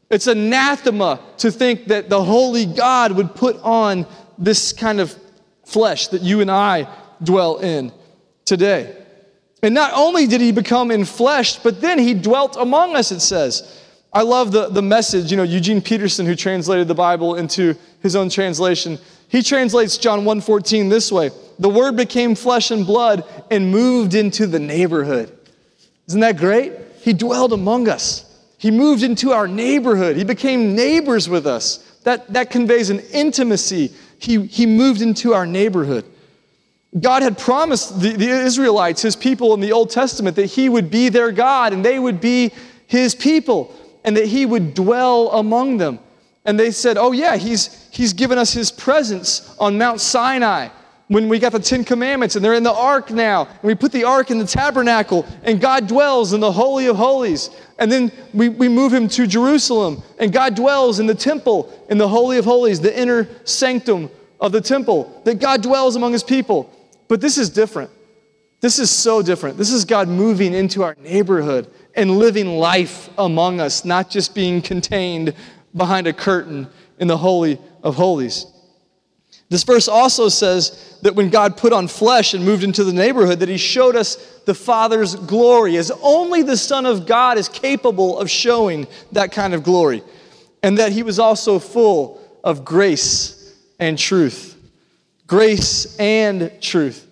It's 0.10 0.28
anathema 0.28 1.20
to 1.38 1.52
think 1.52 1.86
that 1.86 2.10
the 2.10 2.24
holy 2.24 2.66
God 2.66 3.12
would 3.14 3.36
put 3.36 3.56
on 3.62 4.08
this 4.38 4.74
kind 4.74 5.00
of 5.00 5.16
flesh 5.64 6.08
that 6.08 6.22
you 6.22 6.42
and 6.42 6.50
I 6.50 6.88
dwell 7.22 7.60
in 7.60 7.92
today. 8.46 8.98
And 9.62 9.76
not 9.76 9.94
only 9.94 10.28
did 10.28 10.42
he 10.42 10.52
become 10.52 10.90
enfleshed, 10.90 11.64
but 11.64 11.82
then 11.82 12.00
he 12.00 12.16
dwelt 12.16 12.58
among 12.58 12.96
us, 12.96 13.12
it 13.12 13.22
says. 13.22 13.82
I 14.12 14.22
love 14.22 14.52
the, 14.52 14.70
the 14.70 14.82
message, 14.82 15.32
you 15.32 15.38
know, 15.38 15.44
Eugene 15.44 15.82
Peterson, 15.82 16.26
who 16.26 16.36
translated 16.36 16.88
the 16.88 16.96
Bible 16.96 17.36
into 17.36 17.76
his 18.04 18.16
own 18.16 18.30
translation. 18.30 19.00
He 19.30 19.42
translates 19.42 19.98
John 19.98 20.26
1:14 20.26 20.90
this 20.90 21.12
way: 21.12 21.32
the 21.60 21.70
word 21.70 21.96
became 21.96 22.36
flesh 22.36 22.72
and 22.72 22.86
blood 22.86 23.24
and 23.50 23.72
moved 23.72 24.14
into 24.14 24.48
the 24.48 24.60
neighborhood. 24.60 25.36
Isn't 26.08 26.22
that 26.22 26.38
great? 26.38 26.74
He 27.02 27.14
dwelled 27.14 27.54
among 27.54 27.88
us. 27.88 28.30
He 28.58 28.72
moved 28.72 29.04
into 29.04 29.32
our 29.32 29.48
neighborhood. 29.48 30.16
He 30.16 30.24
became 30.24 30.76
neighbors 30.76 31.28
with 31.28 31.46
us. 31.46 31.78
That, 32.04 32.32
that 32.34 32.50
conveys 32.50 32.90
an 32.90 33.00
intimacy. 33.12 33.92
He, 34.20 34.46
he 34.46 34.66
moved 34.66 35.02
into 35.02 35.34
our 35.34 35.46
neighborhood. 35.46 36.06
God 37.00 37.24
had 37.24 37.38
promised 37.38 38.00
the, 38.00 38.14
the, 38.14 38.30
Israelites, 38.30 39.02
his 39.02 39.16
people 39.16 39.54
in 39.54 39.60
the 39.60 39.72
Old 39.72 39.90
Testament, 39.90 40.36
that 40.36 40.46
he 40.46 40.70
would 40.70 40.92
be 40.92 41.10
their 41.10 41.32
God 41.32 41.74
and 41.74 41.84
they 41.84 41.98
would 41.98 42.22
be 42.22 42.52
his 42.88 43.16
people 43.16 43.74
and 44.04 44.16
that 44.16 44.28
he 44.28 44.46
would 44.46 44.74
dwell 44.74 45.32
among 45.32 45.78
them. 45.78 46.00
And 46.46 46.60
they 46.60 46.72
said, 46.72 46.98
Oh, 46.98 47.12
yeah, 47.12 47.38
he's, 47.38 47.88
he's 47.92 48.14
given 48.14 48.38
us 48.38 48.54
his 48.54 48.72
presence 48.72 49.56
on 49.60 49.78
Mount 49.78 50.02
Sinai 50.02 50.70
when 51.08 51.30
we 51.30 51.38
got 51.38 51.52
the 51.52 51.60
Ten 51.60 51.84
Commandments 51.84 52.36
and 52.36 52.44
they're 52.44 52.54
in 52.54 52.64
the 52.64 52.74
ark 52.74 53.12
now. 53.12 53.46
And 53.46 53.64
we 53.64 53.76
put 53.76 53.92
the 53.92 54.04
ark 54.04 54.32
in 54.32 54.40
the 54.40 54.48
tabernacle 54.48 55.26
and 55.44 55.62
God 55.62 55.88
dwells 55.88 56.34
in 56.34 56.40
the 56.40 56.52
Holy 56.52 56.88
of 56.88 56.96
Holies. 56.96 57.50
And 57.80 57.92
then 57.92 58.12
we, 58.34 58.50
we 58.50 58.68
move 58.68 58.94
him 58.94 59.08
to 59.10 59.28
Jerusalem 59.28 60.02
and 60.20 60.32
God 60.32 60.56
dwells 60.56 61.00
in 61.00 61.06
the 61.06 61.16
temple, 61.16 61.72
in 61.90 61.98
the 61.98 62.08
Holy 62.08 62.38
of 62.38 62.46
Holies, 62.46 62.80
the 62.80 62.98
inner 62.98 63.28
sanctum 63.44 64.10
of 64.40 64.52
the 64.52 64.62
temple, 64.62 65.22
that 65.26 65.40
God 65.40 65.62
dwells 65.62 65.96
among 65.96 66.14
his 66.14 66.24
people. 66.24 66.70
But 67.08 67.22
this 67.22 67.38
is 67.38 67.50
different. 67.50 67.92
This 68.60 68.80
is 68.80 68.90
so 68.90 69.22
different. 69.22 69.58
This 69.58 69.72
is 69.72 69.84
God 69.84 70.08
moving 70.08 70.54
into 70.54 70.84
our 70.84 70.96
neighborhood 71.00 71.70
and 71.96 72.18
living 72.18 72.58
life 72.58 73.10
among 73.18 73.60
us, 73.60 73.84
not 73.84 74.10
just 74.10 74.34
being 74.34 74.62
contained 74.62 75.34
behind 75.76 76.08
a 76.08 76.14
curtain 76.14 76.68
in 77.00 77.08
the 77.08 77.18
Holy 77.18 77.60
of 77.82 77.96
Holies. 77.96 78.46
This 79.50 79.64
verse 79.64 79.88
also 79.88 80.30
says 80.30 80.98
that 81.04 81.16
when 81.16 81.30
God 81.30 81.58
put 81.58 81.74
on 81.74 81.88
flesh 81.88 82.34
and 82.34 82.44
moved 82.44 82.64
into 82.64 82.84
the 82.84 82.94
neighborhood, 82.94 83.40
that 83.40 83.50
he 83.50 83.58
showed 83.58 83.96
us 83.96 84.16
the 84.46 84.56
Father's 84.56 85.16
glory, 85.16 85.78
as 85.78 85.92
only 86.02 86.42
the 86.42 86.58
Son 86.58 86.86
of 86.86 87.06
God 87.06 87.38
is 87.38 87.50
capable 87.50 88.18
of 88.18 88.30
showing 88.30 88.88
that 89.12 89.32
kind 89.32 89.54
of 89.54 89.64
glory, 89.64 90.02
and 90.64 90.78
that 90.78 90.92
he 90.92 91.04
was 91.04 91.20
also 91.20 91.60
full 91.60 92.22
of 92.44 92.66
grace 92.66 93.56
and 93.80 93.98
truth 93.98 94.54
grace 95.28 95.98
and 95.98 96.52
truth. 96.62 97.08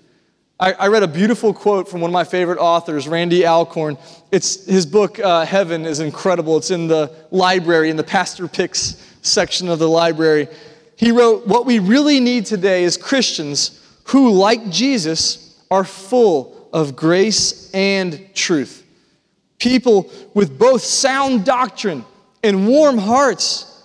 I, 0.62 0.74
I, 0.74 0.88
read 0.90 1.02
a 1.02 1.08
beautiful 1.08 1.56
quote 1.56 1.90
from 1.90 2.02
one 2.02 2.12
of 2.12 2.14
my 2.14 2.24
favorite 2.24 2.60
authors, 2.60 3.08
Randy 3.08 3.48
Alcorn. 3.48 3.98
It's, 4.32 4.64
his 4.68 4.86
book, 4.86 5.18
uh, 5.18 5.44
Heaven, 5.44 5.88
is 5.88 6.02
incredible. 6.02 6.56
It's 6.58 6.70
in 6.70 6.88
the 6.88 7.12
library, 7.32 7.90
in 7.90 7.98
the 7.98 8.04
Pastor 8.04 8.48
Picks 8.48 9.04
section 9.24 9.70
of 9.70 9.80
the 9.80 9.90
library. 9.90 10.48
He 10.96 11.12
wrote, 11.12 11.48
What 11.48 11.66
we 11.66 11.80
really 11.80 12.20
need 12.20 12.46
today 12.46 12.84
is 12.84 12.96
Christians 12.96 13.84
who, 14.04 14.30
like 14.30 14.70
Jesus, 14.70 15.60
are 15.72 15.84
full 15.84 16.70
of 16.72 16.96
grace 16.96 17.72
and 17.74 18.30
truth. 18.36 18.86
People 19.58 20.12
with 20.36 20.60
both 20.60 20.84
sound 20.84 21.44
doctrine 21.44 22.06
and 22.44 22.68
warm 22.68 23.00
hearts 23.00 23.84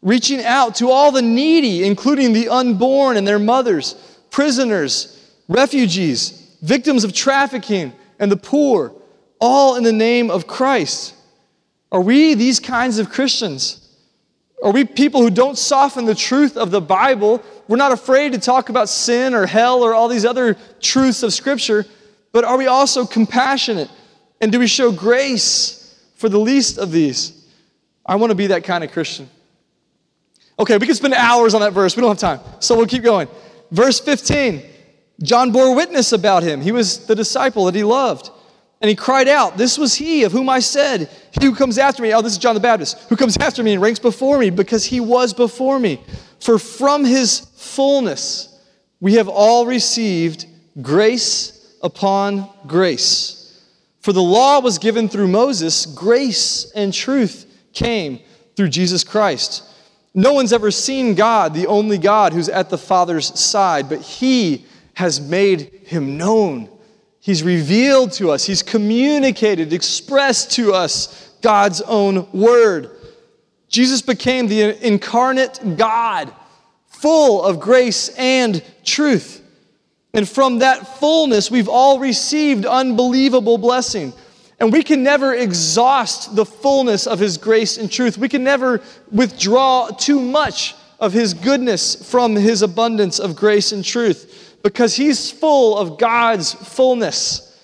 reaching 0.00 0.42
out 0.42 0.76
to 0.76 0.88
all 0.88 1.12
the 1.12 1.20
needy, 1.20 1.84
including 1.84 2.32
the 2.32 2.48
unborn 2.48 3.18
and 3.18 3.28
their 3.28 3.38
mothers, 3.38 3.94
prisoners, 4.30 5.10
refugees, 5.48 6.56
victims 6.62 7.04
of 7.04 7.12
trafficking, 7.12 7.92
and 8.18 8.30
the 8.30 8.36
poor, 8.36 8.92
all 9.40 9.76
in 9.76 9.82
the 9.82 9.92
name 9.92 10.30
of 10.30 10.46
Christ. 10.46 11.14
Are 11.92 12.00
we 12.00 12.34
these 12.34 12.60
kinds 12.60 12.98
of 12.98 13.10
Christians? 13.10 13.80
Are 14.62 14.72
we 14.72 14.84
people 14.84 15.20
who 15.20 15.30
don't 15.30 15.58
soften 15.58 16.06
the 16.06 16.14
truth 16.14 16.56
of 16.56 16.70
the 16.70 16.80
Bible? 16.80 17.42
We're 17.68 17.76
not 17.76 17.92
afraid 17.92 18.32
to 18.32 18.38
talk 18.38 18.68
about 18.68 18.88
sin 18.88 19.34
or 19.34 19.46
hell 19.46 19.82
or 19.82 19.94
all 19.94 20.08
these 20.08 20.24
other 20.24 20.56
truths 20.80 21.22
of 21.22 21.32
Scripture, 21.32 21.84
but 22.32 22.44
are 22.44 22.56
we 22.56 22.66
also 22.66 23.04
compassionate? 23.04 23.90
And 24.40 24.50
do 24.50 24.58
we 24.58 24.66
show 24.66 24.90
grace 24.90 25.98
for 26.16 26.28
the 26.28 26.38
least 26.38 26.78
of 26.78 26.90
these? 26.90 27.46
I 28.06 28.16
want 28.16 28.30
to 28.30 28.34
be 28.34 28.48
that 28.48 28.64
kind 28.64 28.82
of 28.82 28.92
Christian. 28.92 29.28
Okay, 30.58 30.78
we 30.78 30.86
could 30.86 30.96
spend 30.96 31.14
hours 31.14 31.54
on 31.54 31.60
that 31.60 31.72
verse. 31.72 31.96
We 31.96 32.00
don't 32.00 32.20
have 32.20 32.40
time. 32.40 32.54
So 32.60 32.76
we'll 32.76 32.86
keep 32.86 33.02
going. 33.02 33.28
Verse 33.70 34.00
15 34.00 34.62
John 35.22 35.52
bore 35.52 35.74
witness 35.74 36.12
about 36.12 36.42
him. 36.42 36.60
He 36.60 36.72
was 36.72 37.06
the 37.06 37.14
disciple 37.14 37.66
that 37.66 37.74
he 37.74 37.84
loved. 37.84 38.30
And 38.80 38.88
he 38.88 38.96
cried 38.96 39.28
out, 39.28 39.56
This 39.56 39.78
was 39.78 39.94
he 39.94 40.24
of 40.24 40.32
whom 40.32 40.48
I 40.48 40.58
said, 40.60 41.08
He 41.40 41.46
who 41.46 41.54
comes 41.54 41.78
after 41.78 42.02
me, 42.02 42.12
oh, 42.12 42.20
this 42.20 42.32
is 42.32 42.38
John 42.38 42.54
the 42.54 42.60
Baptist, 42.60 42.98
who 43.08 43.16
comes 43.16 43.36
after 43.38 43.62
me 43.62 43.72
and 43.72 43.82
ranks 43.82 44.00
before 44.00 44.38
me, 44.38 44.50
because 44.50 44.84
he 44.84 45.00
was 45.00 45.32
before 45.32 45.78
me. 45.78 46.02
For 46.40 46.58
from 46.58 47.04
his 47.04 47.40
fullness 47.56 48.50
we 49.00 49.14
have 49.14 49.28
all 49.28 49.66
received 49.66 50.46
grace 50.82 51.76
upon 51.82 52.50
grace. 52.66 53.62
For 54.00 54.12
the 54.12 54.22
law 54.22 54.60
was 54.60 54.78
given 54.78 55.08
through 55.08 55.28
Moses, 55.28 55.86
grace 55.86 56.70
and 56.72 56.92
truth 56.92 57.46
came 57.72 58.20
through 58.56 58.68
Jesus 58.68 59.02
Christ. 59.02 59.62
No 60.14 60.34
one's 60.34 60.52
ever 60.52 60.70
seen 60.70 61.14
God, 61.14 61.54
the 61.54 61.66
only 61.66 61.98
God 61.98 62.32
who's 62.32 62.48
at 62.48 62.70
the 62.70 62.78
Father's 62.78 63.38
side, 63.38 63.88
but 63.88 64.00
He 64.00 64.66
has 64.94 65.20
made 65.20 65.70
Him 65.84 66.16
known. 66.16 66.68
He's 67.20 67.42
revealed 67.42 68.12
to 68.12 68.30
us, 68.30 68.44
He's 68.44 68.62
communicated, 68.62 69.72
expressed 69.72 70.52
to 70.52 70.72
us 70.72 71.32
God's 71.40 71.80
own 71.82 72.30
word. 72.32 72.90
Jesus 73.68 74.02
became 74.02 74.46
the 74.46 74.86
incarnate 74.86 75.76
God, 75.76 76.32
full 76.86 77.42
of 77.42 77.60
grace 77.60 78.08
and 78.10 78.62
truth. 78.84 79.42
And 80.12 80.28
from 80.28 80.60
that 80.60 80.98
fullness, 80.98 81.50
we've 81.50 81.68
all 81.68 81.98
received 81.98 82.66
unbelievable 82.66 83.58
blessing. 83.58 84.12
And 84.60 84.72
we 84.72 84.84
can 84.84 85.02
never 85.02 85.34
exhaust 85.34 86.36
the 86.36 86.46
fullness 86.46 87.08
of 87.08 87.18
His 87.18 87.36
grace 87.36 87.78
and 87.78 87.90
truth. 87.90 88.16
We 88.16 88.28
can 88.28 88.44
never 88.44 88.80
withdraw 89.10 89.88
too 89.88 90.20
much 90.20 90.76
of 91.00 91.12
His 91.12 91.34
goodness 91.34 92.08
from 92.08 92.36
His 92.36 92.62
abundance 92.62 93.18
of 93.18 93.34
grace 93.34 93.72
and 93.72 93.84
truth 93.84 94.43
because 94.64 94.96
He's 94.96 95.30
full 95.30 95.78
of 95.78 95.98
God's 95.98 96.52
fullness. 96.52 97.56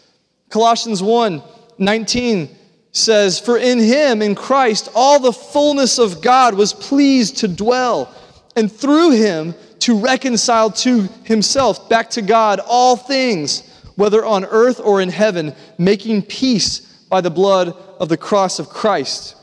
Colossians 0.51 1.03
1 1.03 1.43
19 1.79 2.57
says, 2.93 3.41
For 3.41 3.57
in 3.57 3.79
Him, 3.79 4.23
in 4.23 4.35
Christ, 4.37 4.91
all 4.95 5.19
the 5.19 5.33
fullness 5.33 5.99
of 5.99 6.21
God 6.21 6.55
was 6.55 6.73
pleased 6.73 7.39
to 7.39 7.49
dwell, 7.49 8.15
and 8.55 8.71
through 8.71 9.13
Him 9.13 9.55
to 9.81 9.99
reconcile 9.99 10.71
to 10.71 11.09
Himself, 11.25 11.89
back 11.89 12.11
to 12.11 12.23
God, 12.23 12.61
all 12.67 12.97
things, 12.97 13.67
whether 13.97 14.25
on 14.25 14.45
earth 14.45 14.79
or 14.79 15.01
in 15.01 15.09
heaven, 15.09 15.55
making 15.79 16.23
peace 16.23 16.81
by 17.09 17.23
the 17.23 17.31
blood 17.31 17.75
of 17.99 18.11
the 18.11 18.17
cross 18.19 18.59
of 18.59 18.69
Christ. 18.69 19.37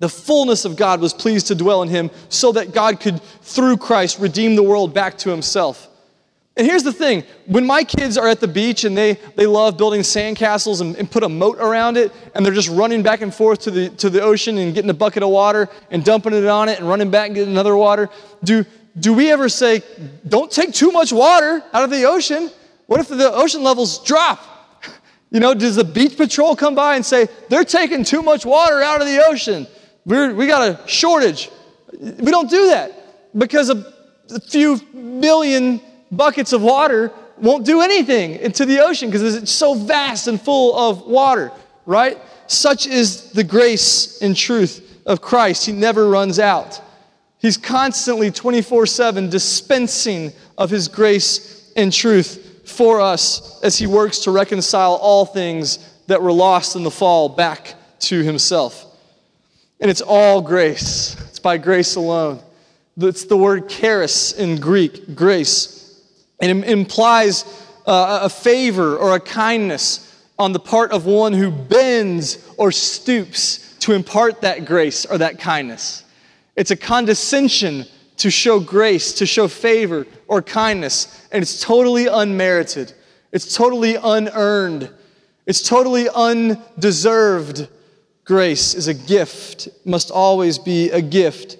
The 0.00 0.08
fullness 0.08 0.64
of 0.64 0.76
God 0.76 1.00
was 1.00 1.14
pleased 1.14 1.46
to 1.46 1.54
dwell 1.54 1.82
in 1.82 1.88
him 1.88 2.10
so 2.28 2.50
that 2.52 2.74
God 2.74 2.98
could, 2.98 3.22
through 3.42 3.76
Christ, 3.76 4.18
redeem 4.18 4.56
the 4.56 4.62
world 4.62 4.92
back 4.92 5.16
to 5.18 5.30
himself. 5.30 5.88
And 6.56 6.66
here's 6.66 6.84
the 6.84 6.92
thing 6.92 7.24
when 7.46 7.66
my 7.66 7.82
kids 7.82 8.16
are 8.16 8.28
at 8.28 8.38
the 8.40 8.46
beach 8.46 8.84
and 8.84 8.96
they, 8.96 9.14
they 9.34 9.46
love 9.46 9.76
building 9.76 10.02
sandcastles 10.02 10.80
and, 10.80 10.94
and 10.96 11.10
put 11.10 11.24
a 11.24 11.28
moat 11.28 11.58
around 11.58 11.96
it, 11.96 12.12
and 12.34 12.46
they're 12.46 12.54
just 12.54 12.68
running 12.68 13.02
back 13.02 13.22
and 13.22 13.34
forth 13.34 13.60
to 13.60 13.70
the, 13.72 13.88
to 13.90 14.08
the 14.08 14.20
ocean 14.20 14.58
and 14.58 14.72
getting 14.72 14.90
a 14.90 14.94
bucket 14.94 15.24
of 15.24 15.30
water 15.30 15.68
and 15.90 16.04
dumping 16.04 16.32
it 16.32 16.46
on 16.46 16.68
it 16.68 16.78
and 16.78 16.88
running 16.88 17.10
back 17.10 17.26
and 17.26 17.34
getting 17.34 17.52
another 17.52 17.76
water, 17.76 18.08
do, 18.44 18.64
do 18.98 19.12
we 19.12 19.32
ever 19.32 19.48
say, 19.48 19.82
don't 20.28 20.50
take 20.50 20.72
too 20.72 20.92
much 20.92 21.12
water 21.12 21.62
out 21.72 21.82
of 21.82 21.90
the 21.90 22.04
ocean? 22.04 22.50
What 22.86 23.00
if 23.00 23.08
the 23.08 23.32
ocean 23.32 23.62
levels 23.62 24.02
drop? 24.04 24.40
You 25.30 25.40
know, 25.40 25.52
does 25.52 25.74
the 25.74 25.82
beach 25.82 26.16
patrol 26.16 26.54
come 26.54 26.76
by 26.76 26.94
and 26.94 27.04
say, 27.04 27.26
they're 27.48 27.64
taking 27.64 28.04
too 28.04 28.22
much 28.22 28.46
water 28.46 28.80
out 28.84 29.00
of 29.00 29.08
the 29.08 29.20
ocean? 29.26 29.66
We're, 30.06 30.32
we 30.32 30.46
got 30.46 30.62
a 30.62 30.86
shortage. 30.86 31.50
We 31.98 32.30
don't 32.30 32.48
do 32.48 32.68
that 32.68 32.92
because 33.36 33.68
a, 33.68 33.92
few 34.48 34.80
million 34.92 35.80
buckets 36.16 36.52
of 36.52 36.62
water 36.62 37.12
won't 37.38 37.66
do 37.66 37.80
anything 37.80 38.36
into 38.36 38.64
the 38.64 38.80
ocean 38.80 39.10
because 39.10 39.34
it's 39.34 39.50
so 39.50 39.74
vast 39.74 40.28
and 40.28 40.40
full 40.40 40.76
of 40.76 41.06
water, 41.06 41.50
right? 41.86 42.18
Such 42.46 42.86
is 42.86 43.32
the 43.32 43.44
grace 43.44 44.20
and 44.22 44.36
truth 44.36 45.02
of 45.06 45.20
Christ. 45.20 45.66
He 45.66 45.72
never 45.72 46.08
runs 46.08 46.38
out. 46.38 46.80
He's 47.38 47.56
constantly 47.56 48.30
24 48.30 48.86
7 48.86 49.28
dispensing 49.28 50.32
of 50.56 50.70
His 50.70 50.88
grace 50.88 51.72
and 51.76 51.92
truth 51.92 52.62
for 52.64 53.00
us 53.00 53.62
as 53.62 53.76
He 53.76 53.86
works 53.86 54.20
to 54.20 54.30
reconcile 54.30 54.94
all 54.94 55.26
things 55.26 55.78
that 56.06 56.22
were 56.22 56.32
lost 56.32 56.76
in 56.76 56.82
the 56.82 56.90
fall 56.90 57.28
back 57.28 57.74
to 58.00 58.22
Himself. 58.22 58.86
And 59.80 59.90
it's 59.90 60.00
all 60.00 60.40
grace, 60.40 61.16
it's 61.28 61.38
by 61.38 61.58
grace 61.58 61.96
alone. 61.96 62.40
It's 62.96 63.24
the 63.24 63.36
word 63.36 63.68
charis 63.68 64.32
in 64.32 64.60
Greek, 64.60 65.14
grace. 65.14 65.83
It 66.40 66.50
implies 66.50 67.44
uh, 67.86 68.20
a 68.22 68.28
favor 68.28 68.96
or 68.96 69.14
a 69.14 69.20
kindness 69.20 70.10
on 70.38 70.52
the 70.52 70.58
part 70.58 70.90
of 70.90 71.06
one 71.06 71.32
who 71.32 71.50
bends 71.50 72.44
or 72.56 72.72
stoops 72.72 73.76
to 73.80 73.92
impart 73.92 74.40
that 74.40 74.64
grace 74.64 75.04
or 75.04 75.18
that 75.18 75.38
kindness. 75.38 76.02
It's 76.56 76.70
a 76.70 76.76
condescension 76.76 77.84
to 78.16 78.30
show 78.30 78.60
grace, 78.60 79.12
to 79.14 79.26
show 79.26 79.48
favor 79.48 80.06
or 80.28 80.40
kindness, 80.42 81.26
and 81.32 81.42
it's 81.42 81.60
totally 81.60 82.06
unmerited. 82.06 82.92
It's 83.32 83.54
totally 83.54 83.96
unearned. 83.96 84.90
It's 85.46 85.68
totally 85.68 86.08
undeserved. 86.08 87.68
Grace 88.24 88.74
is 88.74 88.88
a 88.88 88.94
gift, 88.94 89.68
must 89.84 90.10
always 90.10 90.58
be 90.58 90.90
a 90.90 91.02
gift. 91.02 91.58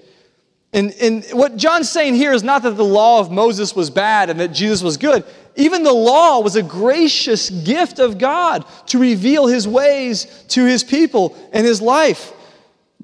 And, 0.75 0.93
and 1.01 1.23
what 1.31 1.55
John's 1.55 1.89
saying 1.89 2.15
here 2.15 2.33
is 2.33 2.43
not 2.43 2.63
that 2.63 2.71
the 2.71 2.83
law 2.83 3.21
of 3.21 3.31
Moses 3.31 3.73
was 3.73 3.89
bad 3.89 4.29
and 4.29 4.37
that 4.41 4.49
Jesus 4.49 4.83
was 4.83 4.97
good. 4.97 5.23
Even 5.55 5.83
the 5.83 5.93
law 5.93 6.41
was 6.41 6.57
a 6.57 6.61
gracious 6.61 7.49
gift 7.49 7.97
of 7.97 8.17
God 8.17 8.65
to 8.87 8.99
reveal 8.99 9.47
his 9.47 9.69
ways 9.69 10.25
to 10.49 10.65
his 10.65 10.83
people 10.83 11.33
and 11.53 11.65
his 11.65 11.81
life. 11.81 12.33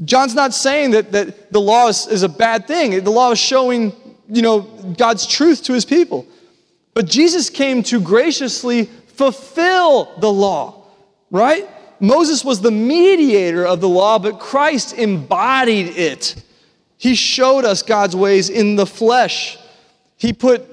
John's 0.04 0.36
not 0.36 0.54
saying 0.54 0.92
that, 0.92 1.14
that 1.14 1.54
the 1.54 1.62
law 1.62 1.88
is, 1.88 2.08
is 2.08 2.24
a 2.24 2.30
bad 2.30 2.68
thing. 2.68 3.02
The 3.06 3.10
law 3.10 3.32
is 3.32 3.40
showing, 3.40 3.94
you 4.28 4.42
know, 4.42 4.62
God's 4.98 5.26
truth 5.26 5.64
to 5.64 5.74
his 5.74 5.86
people. 5.86 6.28
But 6.94 7.06
Jesus 7.06 7.50
came 7.50 7.84
to 7.84 8.02
graciously 8.02 8.90
fulfill 9.16 10.20
the 10.20 10.32
law, 10.32 10.88
right? 11.30 11.70
Moses 12.02 12.44
was 12.44 12.60
the 12.60 12.72
mediator 12.72 13.66
of 13.66 13.80
the 13.80 13.88
law, 13.88 14.20
but 14.20 14.42
Christ 14.42 14.92
embodied 14.98 15.96
it. 15.96 16.36
He 17.02 17.16
showed 17.16 17.66
us 17.66 17.82
God's 17.82 18.16
ways 18.16 18.48
in 18.48 18.76
the 18.76 18.86
flesh. 18.86 19.58
He 20.18 20.34
put 20.34 20.68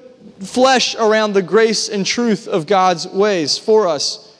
flesh 0.45 0.95
around 0.95 1.33
the 1.33 1.41
grace 1.41 1.89
and 1.89 2.05
truth 2.05 2.47
of 2.47 2.67
God's 2.67 3.09
ways 3.09 3.57
for 3.57 3.89
us. 3.89 4.37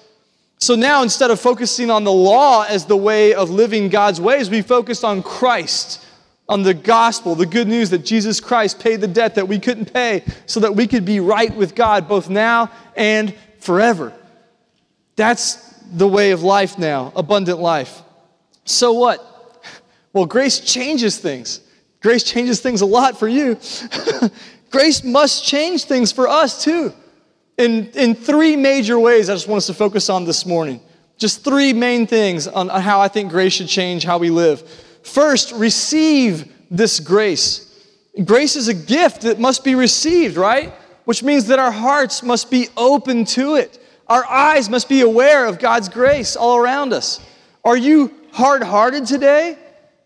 So 0.59 0.75
now, 0.75 1.03
instead 1.03 1.31
of 1.31 1.41
focusing 1.41 1.91
on 1.91 2.05
the 2.05 2.13
law 2.13 2.67
as 2.69 2.85
the 2.85 2.95
way 2.95 3.33
of 3.33 3.49
living 3.49 3.89
God's 3.89 4.21
ways, 4.21 4.51
we 4.51 4.61
focused 4.61 5.03
on 5.03 5.23
Christ, 5.23 6.05
on 6.47 6.63
the 6.63 6.75
gospel, 6.75 7.35
the 7.35 7.47
good 7.47 7.69
news 7.69 7.89
that 7.89 8.05
Jesus 8.05 8.39
Christ 8.39 8.81
paid 8.81 9.01
the 9.01 9.09
debt 9.09 9.37
that 9.37 9.49
we 9.49 9.59
couldn't 9.59 9.91
pay 9.91 10.25
so 10.45 10.61
that 10.61 10.77
we 10.77 10.87
could 10.87 11.07
be 11.07 11.21
right 11.21 11.57
with 11.57 11.75
God 11.75 12.07
both 12.07 12.29
now 12.29 12.71
and 12.97 13.35
forever. 13.61 14.13
That's 15.17 15.55
the 15.91 16.07
way 16.07 16.33
of 16.33 16.43
life 16.43 16.79
now, 16.79 17.15
abundant 17.17 17.61
life. 17.61 18.03
So 18.67 18.93
what? 18.93 19.25
Well, 20.13 20.27
grace 20.27 20.61
changes 20.61 21.17
things. 21.17 21.63
Grace 22.01 22.23
changes 22.23 22.61
things 22.61 22.81
a 22.81 22.87
lot 22.87 23.19
for 23.19 23.29
you. 23.29 23.59
grace 24.71 25.03
must 25.03 25.45
change 25.45 25.85
things 25.85 26.13
for 26.13 26.29
us 26.29 26.65
too 26.65 26.93
in, 27.59 27.91
in 27.91 28.15
three 28.15 28.57
major 28.57 28.99
ways 28.99 29.29
I 29.29 29.35
just 29.35 29.49
want 29.49 29.59
us 29.59 29.67
to 29.67 29.75
focus 29.75 30.09
on 30.09 30.25
this 30.25 30.47
morning. 30.47 30.81
Just 31.19 31.45
three 31.45 31.73
main 31.73 32.07
things 32.07 32.47
on, 32.47 32.69
how 32.69 33.01
I 33.01 33.09
think 33.09 33.31
grace 33.31 33.55
should 33.55 33.69
change 33.69 34.05
how 34.05 34.19
we 34.19 34.31
live. 34.31 34.63
First, 35.03 35.53
receive 35.53 36.53
this 36.71 37.01
grace. 37.01 37.65
Grace 38.25 38.55
is 38.55 38.69
a 38.69 38.75
gift 38.75 39.23
that 39.23 39.41
must 39.41 39.65
be 39.65 39.75
received, 39.75 40.37
right? 40.37 40.73
Which 41.05 41.23
means 41.23 41.47
that 41.49 41.59
our 41.59 41.73
hearts 41.73 42.23
must 42.23 42.51
be 42.51 42.69
open 42.77 43.25
to 43.27 43.57
it. 43.57 43.83
Our 44.07 44.25
eyes 44.25 44.71
must 44.71 44.89
be 44.89 45.01
aware 45.01 45.47
of 45.47 45.59
God's 45.59 45.89
grace 45.89 46.37
all 46.37 46.57
around 46.57 46.93
us. 46.93 47.21
Are 47.65 47.77
you 47.77 48.15
hard 48.31 48.63
hearted 48.63 49.07
today? 49.07 49.59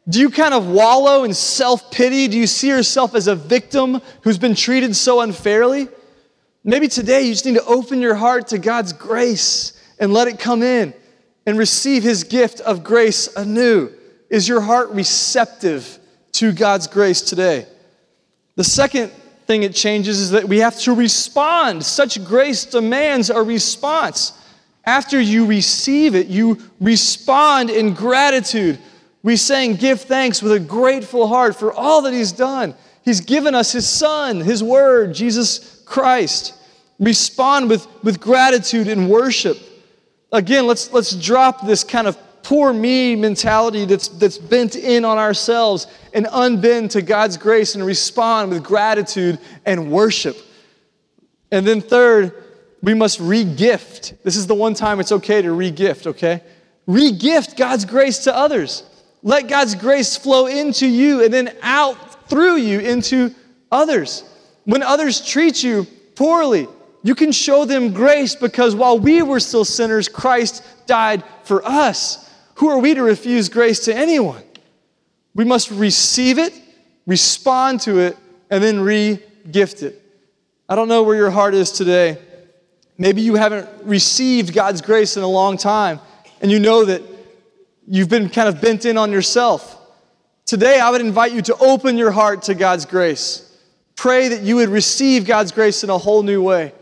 Do 0.08 0.18
you 0.18 0.30
kind 0.30 0.52
of 0.52 0.66
wallow 0.66 1.24
in 1.24 1.32
self 1.32 1.90
pity? 1.90 2.26
Do 2.28 2.36
you 2.36 2.46
see 2.46 2.68
yourself 2.68 3.14
as 3.14 3.28
a 3.28 3.36
victim 3.36 4.00
who's 4.22 4.38
been 4.38 4.54
treated 4.54 4.96
so 4.96 5.20
unfairly? 5.20 5.88
Maybe 6.64 6.88
today 6.88 7.22
you 7.22 7.32
just 7.32 7.46
need 7.46 7.54
to 7.54 7.64
open 7.64 8.00
your 8.00 8.14
heart 8.14 8.48
to 8.48 8.58
God's 8.58 8.92
grace 8.92 9.80
and 9.98 10.12
let 10.12 10.28
it 10.28 10.38
come 10.38 10.62
in 10.62 10.94
and 11.46 11.58
receive 11.58 12.02
His 12.02 12.24
gift 12.24 12.60
of 12.60 12.82
grace 12.82 13.28
anew. 13.36 13.90
Is 14.28 14.48
your 14.48 14.60
heart 14.60 14.90
receptive 14.90 15.98
to 16.32 16.52
God's 16.52 16.86
grace 16.86 17.20
today? 17.20 17.66
The 18.56 18.64
second 18.64 19.10
thing 19.46 19.62
it 19.62 19.74
changes 19.74 20.18
is 20.18 20.30
that 20.30 20.48
we 20.48 20.58
have 20.58 20.78
to 20.80 20.94
respond. 20.94 21.84
Such 21.84 22.24
grace 22.24 22.64
demands 22.64 23.30
a 23.30 23.42
response. 23.42 24.32
After 24.84 25.20
you 25.20 25.46
receive 25.46 26.14
it, 26.14 26.26
you 26.26 26.58
respond 26.80 27.70
in 27.70 27.94
gratitude. 27.94 28.78
We 29.22 29.36
saying, 29.36 29.76
Give 29.76 30.00
thanks 30.00 30.42
with 30.42 30.52
a 30.52 30.60
grateful 30.60 31.26
heart 31.26 31.56
for 31.56 31.72
all 31.72 32.02
that 32.02 32.12
He's 32.12 32.32
done. 32.32 32.74
He's 33.04 33.20
given 33.20 33.54
us 33.54 33.72
His 33.72 33.88
Son, 33.88 34.40
His 34.40 34.62
Word, 34.62 35.14
Jesus 35.14 35.82
Christ. 35.84 36.54
Respond 36.98 37.68
with, 37.68 37.86
with 38.02 38.20
gratitude 38.20 38.88
and 38.88 39.10
worship. 39.10 39.58
Again, 40.32 40.66
let's, 40.66 40.92
let's 40.92 41.14
drop 41.14 41.66
this 41.66 41.84
kind 41.84 42.06
of 42.06 42.16
poor 42.42 42.72
me 42.72 43.14
mentality 43.16 43.84
that's, 43.84 44.08
that's 44.08 44.38
bent 44.38 44.76
in 44.76 45.04
on 45.04 45.18
ourselves 45.18 45.86
and 46.12 46.26
unbend 46.26 46.90
to 46.90 47.02
God's 47.02 47.36
grace 47.36 47.74
and 47.74 47.84
respond 47.84 48.50
with 48.50 48.64
gratitude 48.64 49.38
and 49.64 49.90
worship. 49.90 50.36
And 51.50 51.66
then, 51.66 51.80
third, 51.80 52.32
we 52.82 52.94
must 52.94 53.20
regift. 53.20 54.20
This 54.22 54.36
is 54.36 54.46
the 54.46 54.54
one 54.54 54.74
time 54.74 55.00
it's 55.00 55.12
okay 55.12 55.42
to 55.42 55.48
regift, 55.48 56.06
okay? 56.06 56.42
Regift 56.88 57.56
God's 57.56 57.84
grace 57.84 58.18
to 58.24 58.36
others. 58.36 58.84
Let 59.22 59.48
God's 59.48 59.74
grace 59.74 60.16
flow 60.16 60.46
into 60.46 60.86
you 60.86 61.24
and 61.24 61.32
then 61.32 61.54
out 61.62 62.28
through 62.28 62.56
you 62.56 62.80
into 62.80 63.34
others. 63.70 64.24
When 64.64 64.82
others 64.82 65.24
treat 65.24 65.62
you 65.62 65.86
poorly, 66.14 66.68
you 67.02 67.14
can 67.14 67.32
show 67.32 67.64
them 67.64 67.92
grace 67.92 68.34
because 68.34 68.74
while 68.74 68.98
we 68.98 69.22
were 69.22 69.40
still 69.40 69.64
sinners, 69.64 70.08
Christ 70.08 70.64
died 70.86 71.24
for 71.44 71.64
us. 71.64 72.30
Who 72.56 72.68
are 72.68 72.78
we 72.78 72.94
to 72.94 73.02
refuse 73.02 73.48
grace 73.48 73.80
to 73.86 73.94
anyone? 73.94 74.42
We 75.34 75.44
must 75.44 75.70
receive 75.70 76.38
it, 76.38 76.52
respond 77.06 77.80
to 77.82 77.98
it, 77.98 78.16
and 78.50 78.62
then 78.62 78.80
re 78.80 79.18
gift 79.50 79.82
it. 79.82 80.00
I 80.68 80.76
don't 80.76 80.88
know 80.88 81.02
where 81.02 81.16
your 81.16 81.30
heart 81.30 81.54
is 81.54 81.72
today. 81.72 82.18
Maybe 82.98 83.22
you 83.22 83.34
haven't 83.34 83.68
received 83.82 84.54
God's 84.54 84.80
grace 84.80 85.16
in 85.16 85.22
a 85.22 85.28
long 85.28 85.56
time, 85.56 86.00
and 86.40 86.50
you 86.50 86.60
know 86.60 86.84
that 86.84 87.02
you've 87.86 88.08
been 88.08 88.28
kind 88.28 88.48
of 88.48 88.60
bent 88.60 88.84
in 88.84 88.96
on 88.98 89.12
yourself. 89.12 89.78
Today, 90.46 90.80
I 90.80 90.90
would 90.90 91.00
invite 91.00 91.32
you 91.32 91.42
to 91.42 91.56
open 91.58 91.96
your 91.96 92.10
heart 92.10 92.42
to 92.42 92.54
God's 92.54 92.84
grace. 92.84 93.48
Pray 93.96 94.28
that 94.28 94.42
you 94.42 94.56
would 94.56 94.68
receive 94.68 95.26
God's 95.26 95.52
grace 95.52 95.84
in 95.84 95.90
a 95.90 95.98
whole 95.98 96.22
new 96.22 96.42
way. 96.42 96.72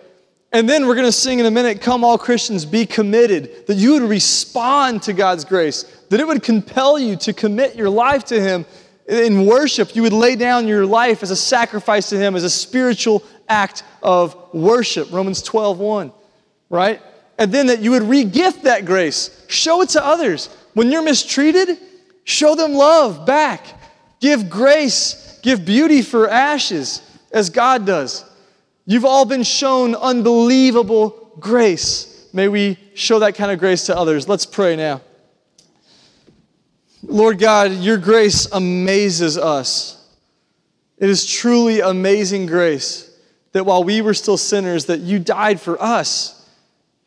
And 0.52 0.68
then 0.68 0.86
we're 0.86 0.94
going 0.94 1.06
to 1.06 1.12
sing 1.12 1.38
in 1.38 1.46
a 1.46 1.50
minute, 1.50 1.80
Come 1.80 2.02
All 2.02 2.18
Christians, 2.18 2.64
be 2.64 2.84
committed, 2.84 3.66
that 3.66 3.76
you 3.76 3.92
would 3.92 4.02
respond 4.02 5.02
to 5.04 5.12
God's 5.12 5.44
grace, 5.44 5.84
that 6.08 6.18
it 6.18 6.26
would 6.26 6.42
compel 6.42 6.98
you 6.98 7.16
to 7.16 7.32
commit 7.32 7.76
your 7.76 7.88
life 7.88 8.24
to 8.26 8.40
Him 8.40 8.66
in 9.06 9.46
worship. 9.46 9.94
You 9.94 10.02
would 10.02 10.12
lay 10.12 10.34
down 10.34 10.66
your 10.66 10.86
life 10.86 11.22
as 11.22 11.30
a 11.30 11.36
sacrifice 11.36 12.08
to 12.10 12.18
Him, 12.18 12.34
as 12.34 12.42
a 12.42 12.50
spiritual 12.50 13.22
act 13.48 13.84
of 14.02 14.36
worship. 14.52 15.12
Romans 15.12 15.42
12, 15.42 15.78
1, 15.78 16.12
right? 16.68 17.00
And 17.38 17.52
then 17.52 17.68
that 17.68 17.80
you 17.80 17.92
would 17.92 18.02
regift 18.02 18.62
that 18.62 18.84
grace, 18.84 19.44
show 19.48 19.82
it 19.82 19.90
to 19.90 20.04
others. 20.04 20.48
When 20.74 20.90
you're 20.90 21.02
mistreated, 21.02 21.78
show 22.24 22.54
them 22.54 22.74
love 22.74 23.26
back. 23.26 23.66
Give 24.20 24.48
grace, 24.48 25.38
give 25.42 25.64
beauty 25.64 26.02
for 26.02 26.28
ashes, 26.28 27.02
as 27.33 27.50
God 27.50 27.87
does. 27.87 28.24
You've 28.87 29.04
all 29.04 29.24
been 29.24 29.42
shown 29.42 29.94
unbelievable 29.94 31.33
grace. 31.38 32.28
May 32.33 32.48
we 32.48 32.78
show 32.94 33.20
that 33.20 33.35
kind 33.35 33.50
of 33.50 33.59
grace 33.59 33.87
to 33.87 33.96
others. 33.96 34.28
Let's 34.28 34.46
pray 34.46 34.76
now. 34.76 35.00
Lord 37.02 37.38
God, 37.38 37.72
your 37.72 37.96
grace 37.96 38.46
amazes 38.52 39.38
us. 39.38 39.96
It 40.98 41.09
is 41.09 41.26
truly 41.26 41.80
amazing 41.80 42.46
grace 42.46 43.11
that 43.52 43.64
while 43.64 43.83
we 43.83 44.00
were 44.02 44.14
still 44.14 44.37
sinners 44.37 44.85
that 44.87 45.00
you 45.00 45.18
died 45.18 45.61
for 45.61 45.80
us. 45.83 46.37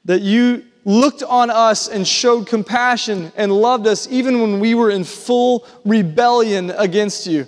That 0.06 0.21
you 0.21 0.65
looked 0.86 1.24
on 1.24 1.50
us 1.50 1.88
and 1.88 2.08
showed 2.08 2.48
compassion 2.48 3.32
and 3.36 3.52
loved 3.52 3.88
us 3.88 4.08
even 4.10 4.41
when 4.41 4.60
we 4.60 4.76
were 4.76 4.89
in 4.89 5.04
full 5.04 5.65
rebellion 5.86 6.72
against 6.72 7.26
you. 7.28 7.48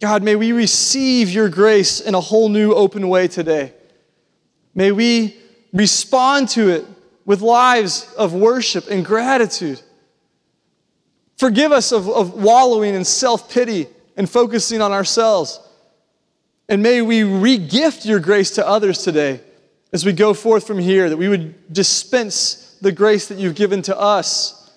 God, 0.00 0.22
may 0.22 0.36
we 0.36 0.52
receive 0.52 1.30
your 1.30 1.48
grace 1.48 2.00
in 2.00 2.14
a 2.14 2.20
whole 2.20 2.48
new, 2.48 2.74
open 2.74 3.08
way 3.08 3.26
today. 3.26 3.72
May 4.74 4.92
we 4.92 5.36
respond 5.72 6.48
to 6.50 6.68
it 6.68 6.84
with 7.24 7.40
lives 7.40 8.12
of 8.18 8.34
worship 8.34 8.88
and 8.90 9.04
gratitude. 9.04 9.80
Forgive 11.38 11.72
us 11.72 11.90
of, 11.90 12.08
of 12.08 12.34
wallowing 12.34 12.94
in 12.94 13.04
self 13.04 13.50
pity 13.50 13.86
and 14.16 14.28
focusing 14.28 14.82
on 14.82 14.92
ourselves. 14.92 15.60
And 16.68 16.82
may 16.82 17.02
we 17.02 17.20
regift 17.20 18.04
your 18.04 18.20
grace 18.20 18.52
to 18.52 18.66
others 18.66 18.98
today 18.98 19.40
as 19.94 20.04
we 20.04 20.12
go 20.12 20.34
forth 20.34 20.66
from 20.66 20.78
here, 20.78 21.08
that 21.08 21.16
we 21.16 21.28
would 21.28 21.72
dispense 21.72 22.76
the 22.82 22.90
grace 22.90 23.28
that 23.28 23.38
you've 23.38 23.54
given 23.54 23.80
to 23.80 23.96
us, 23.96 24.72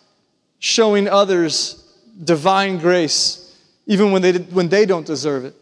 showing 0.59 1.09
others 1.09 1.83
divine 2.23 2.77
grace 2.77 3.43
even 3.87 4.11
when 4.11 4.21
they, 4.21 4.33
when 4.33 4.69
they 4.69 4.85
don't 4.85 5.07
deserve 5.07 5.43
it. 5.43 5.55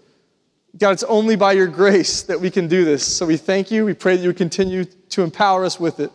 God, 0.77 0.91
it's 0.91 1.03
only 1.03 1.37
by 1.37 1.53
your 1.53 1.67
grace 1.67 2.23
that 2.23 2.41
we 2.41 2.51
can 2.51 2.67
do 2.67 2.83
this. 2.83 3.05
So 3.05 3.25
we 3.25 3.37
thank 3.37 3.71
you. 3.71 3.85
We 3.85 3.93
pray 3.93 4.17
that 4.17 4.23
you 4.23 4.33
continue 4.33 4.83
to 4.83 5.21
empower 5.21 5.63
us 5.63 5.79
with 5.79 6.01
it. 6.01 6.11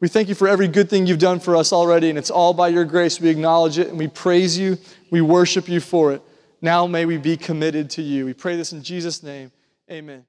We 0.00 0.08
thank 0.08 0.28
you 0.28 0.34
for 0.34 0.48
every 0.48 0.66
good 0.66 0.90
thing 0.90 1.06
you've 1.06 1.18
done 1.18 1.38
for 1.38 1.54
us 1.54 1.72
already, 1.72 2.08
and 2.08 2.18
it's 2.18 2.30
all 2.30 2.54
by 2.54 2.68
your 2.68 2.84
grace. 2.84 3.20
We 3.20 3.28
acknowledge 3.28 3.78
it 3.78 3.88
and 3.88 3.98
we 3.98 4.08
praise 4.08 4.58
you. 4.58 4.78
We 5.10 5.20
worship 5.20 5.68
you 5.68 5.78
for 5.78 6.12
it. 6.12 6.22
Now 6.60 6.88
may 6.88 7.04
we 7.04 7.18
be 7.18 7.36
committed 7.36 7.88
to 7.90 8.02
you. 8.02 8.24
We 8.24 8.34
pray 8.34 8.56
this 8.56 8.72
in 8.72 8.82
Jesus' 8.82 9.22
name. 9.22 9.52
Amen. 9.88 10.24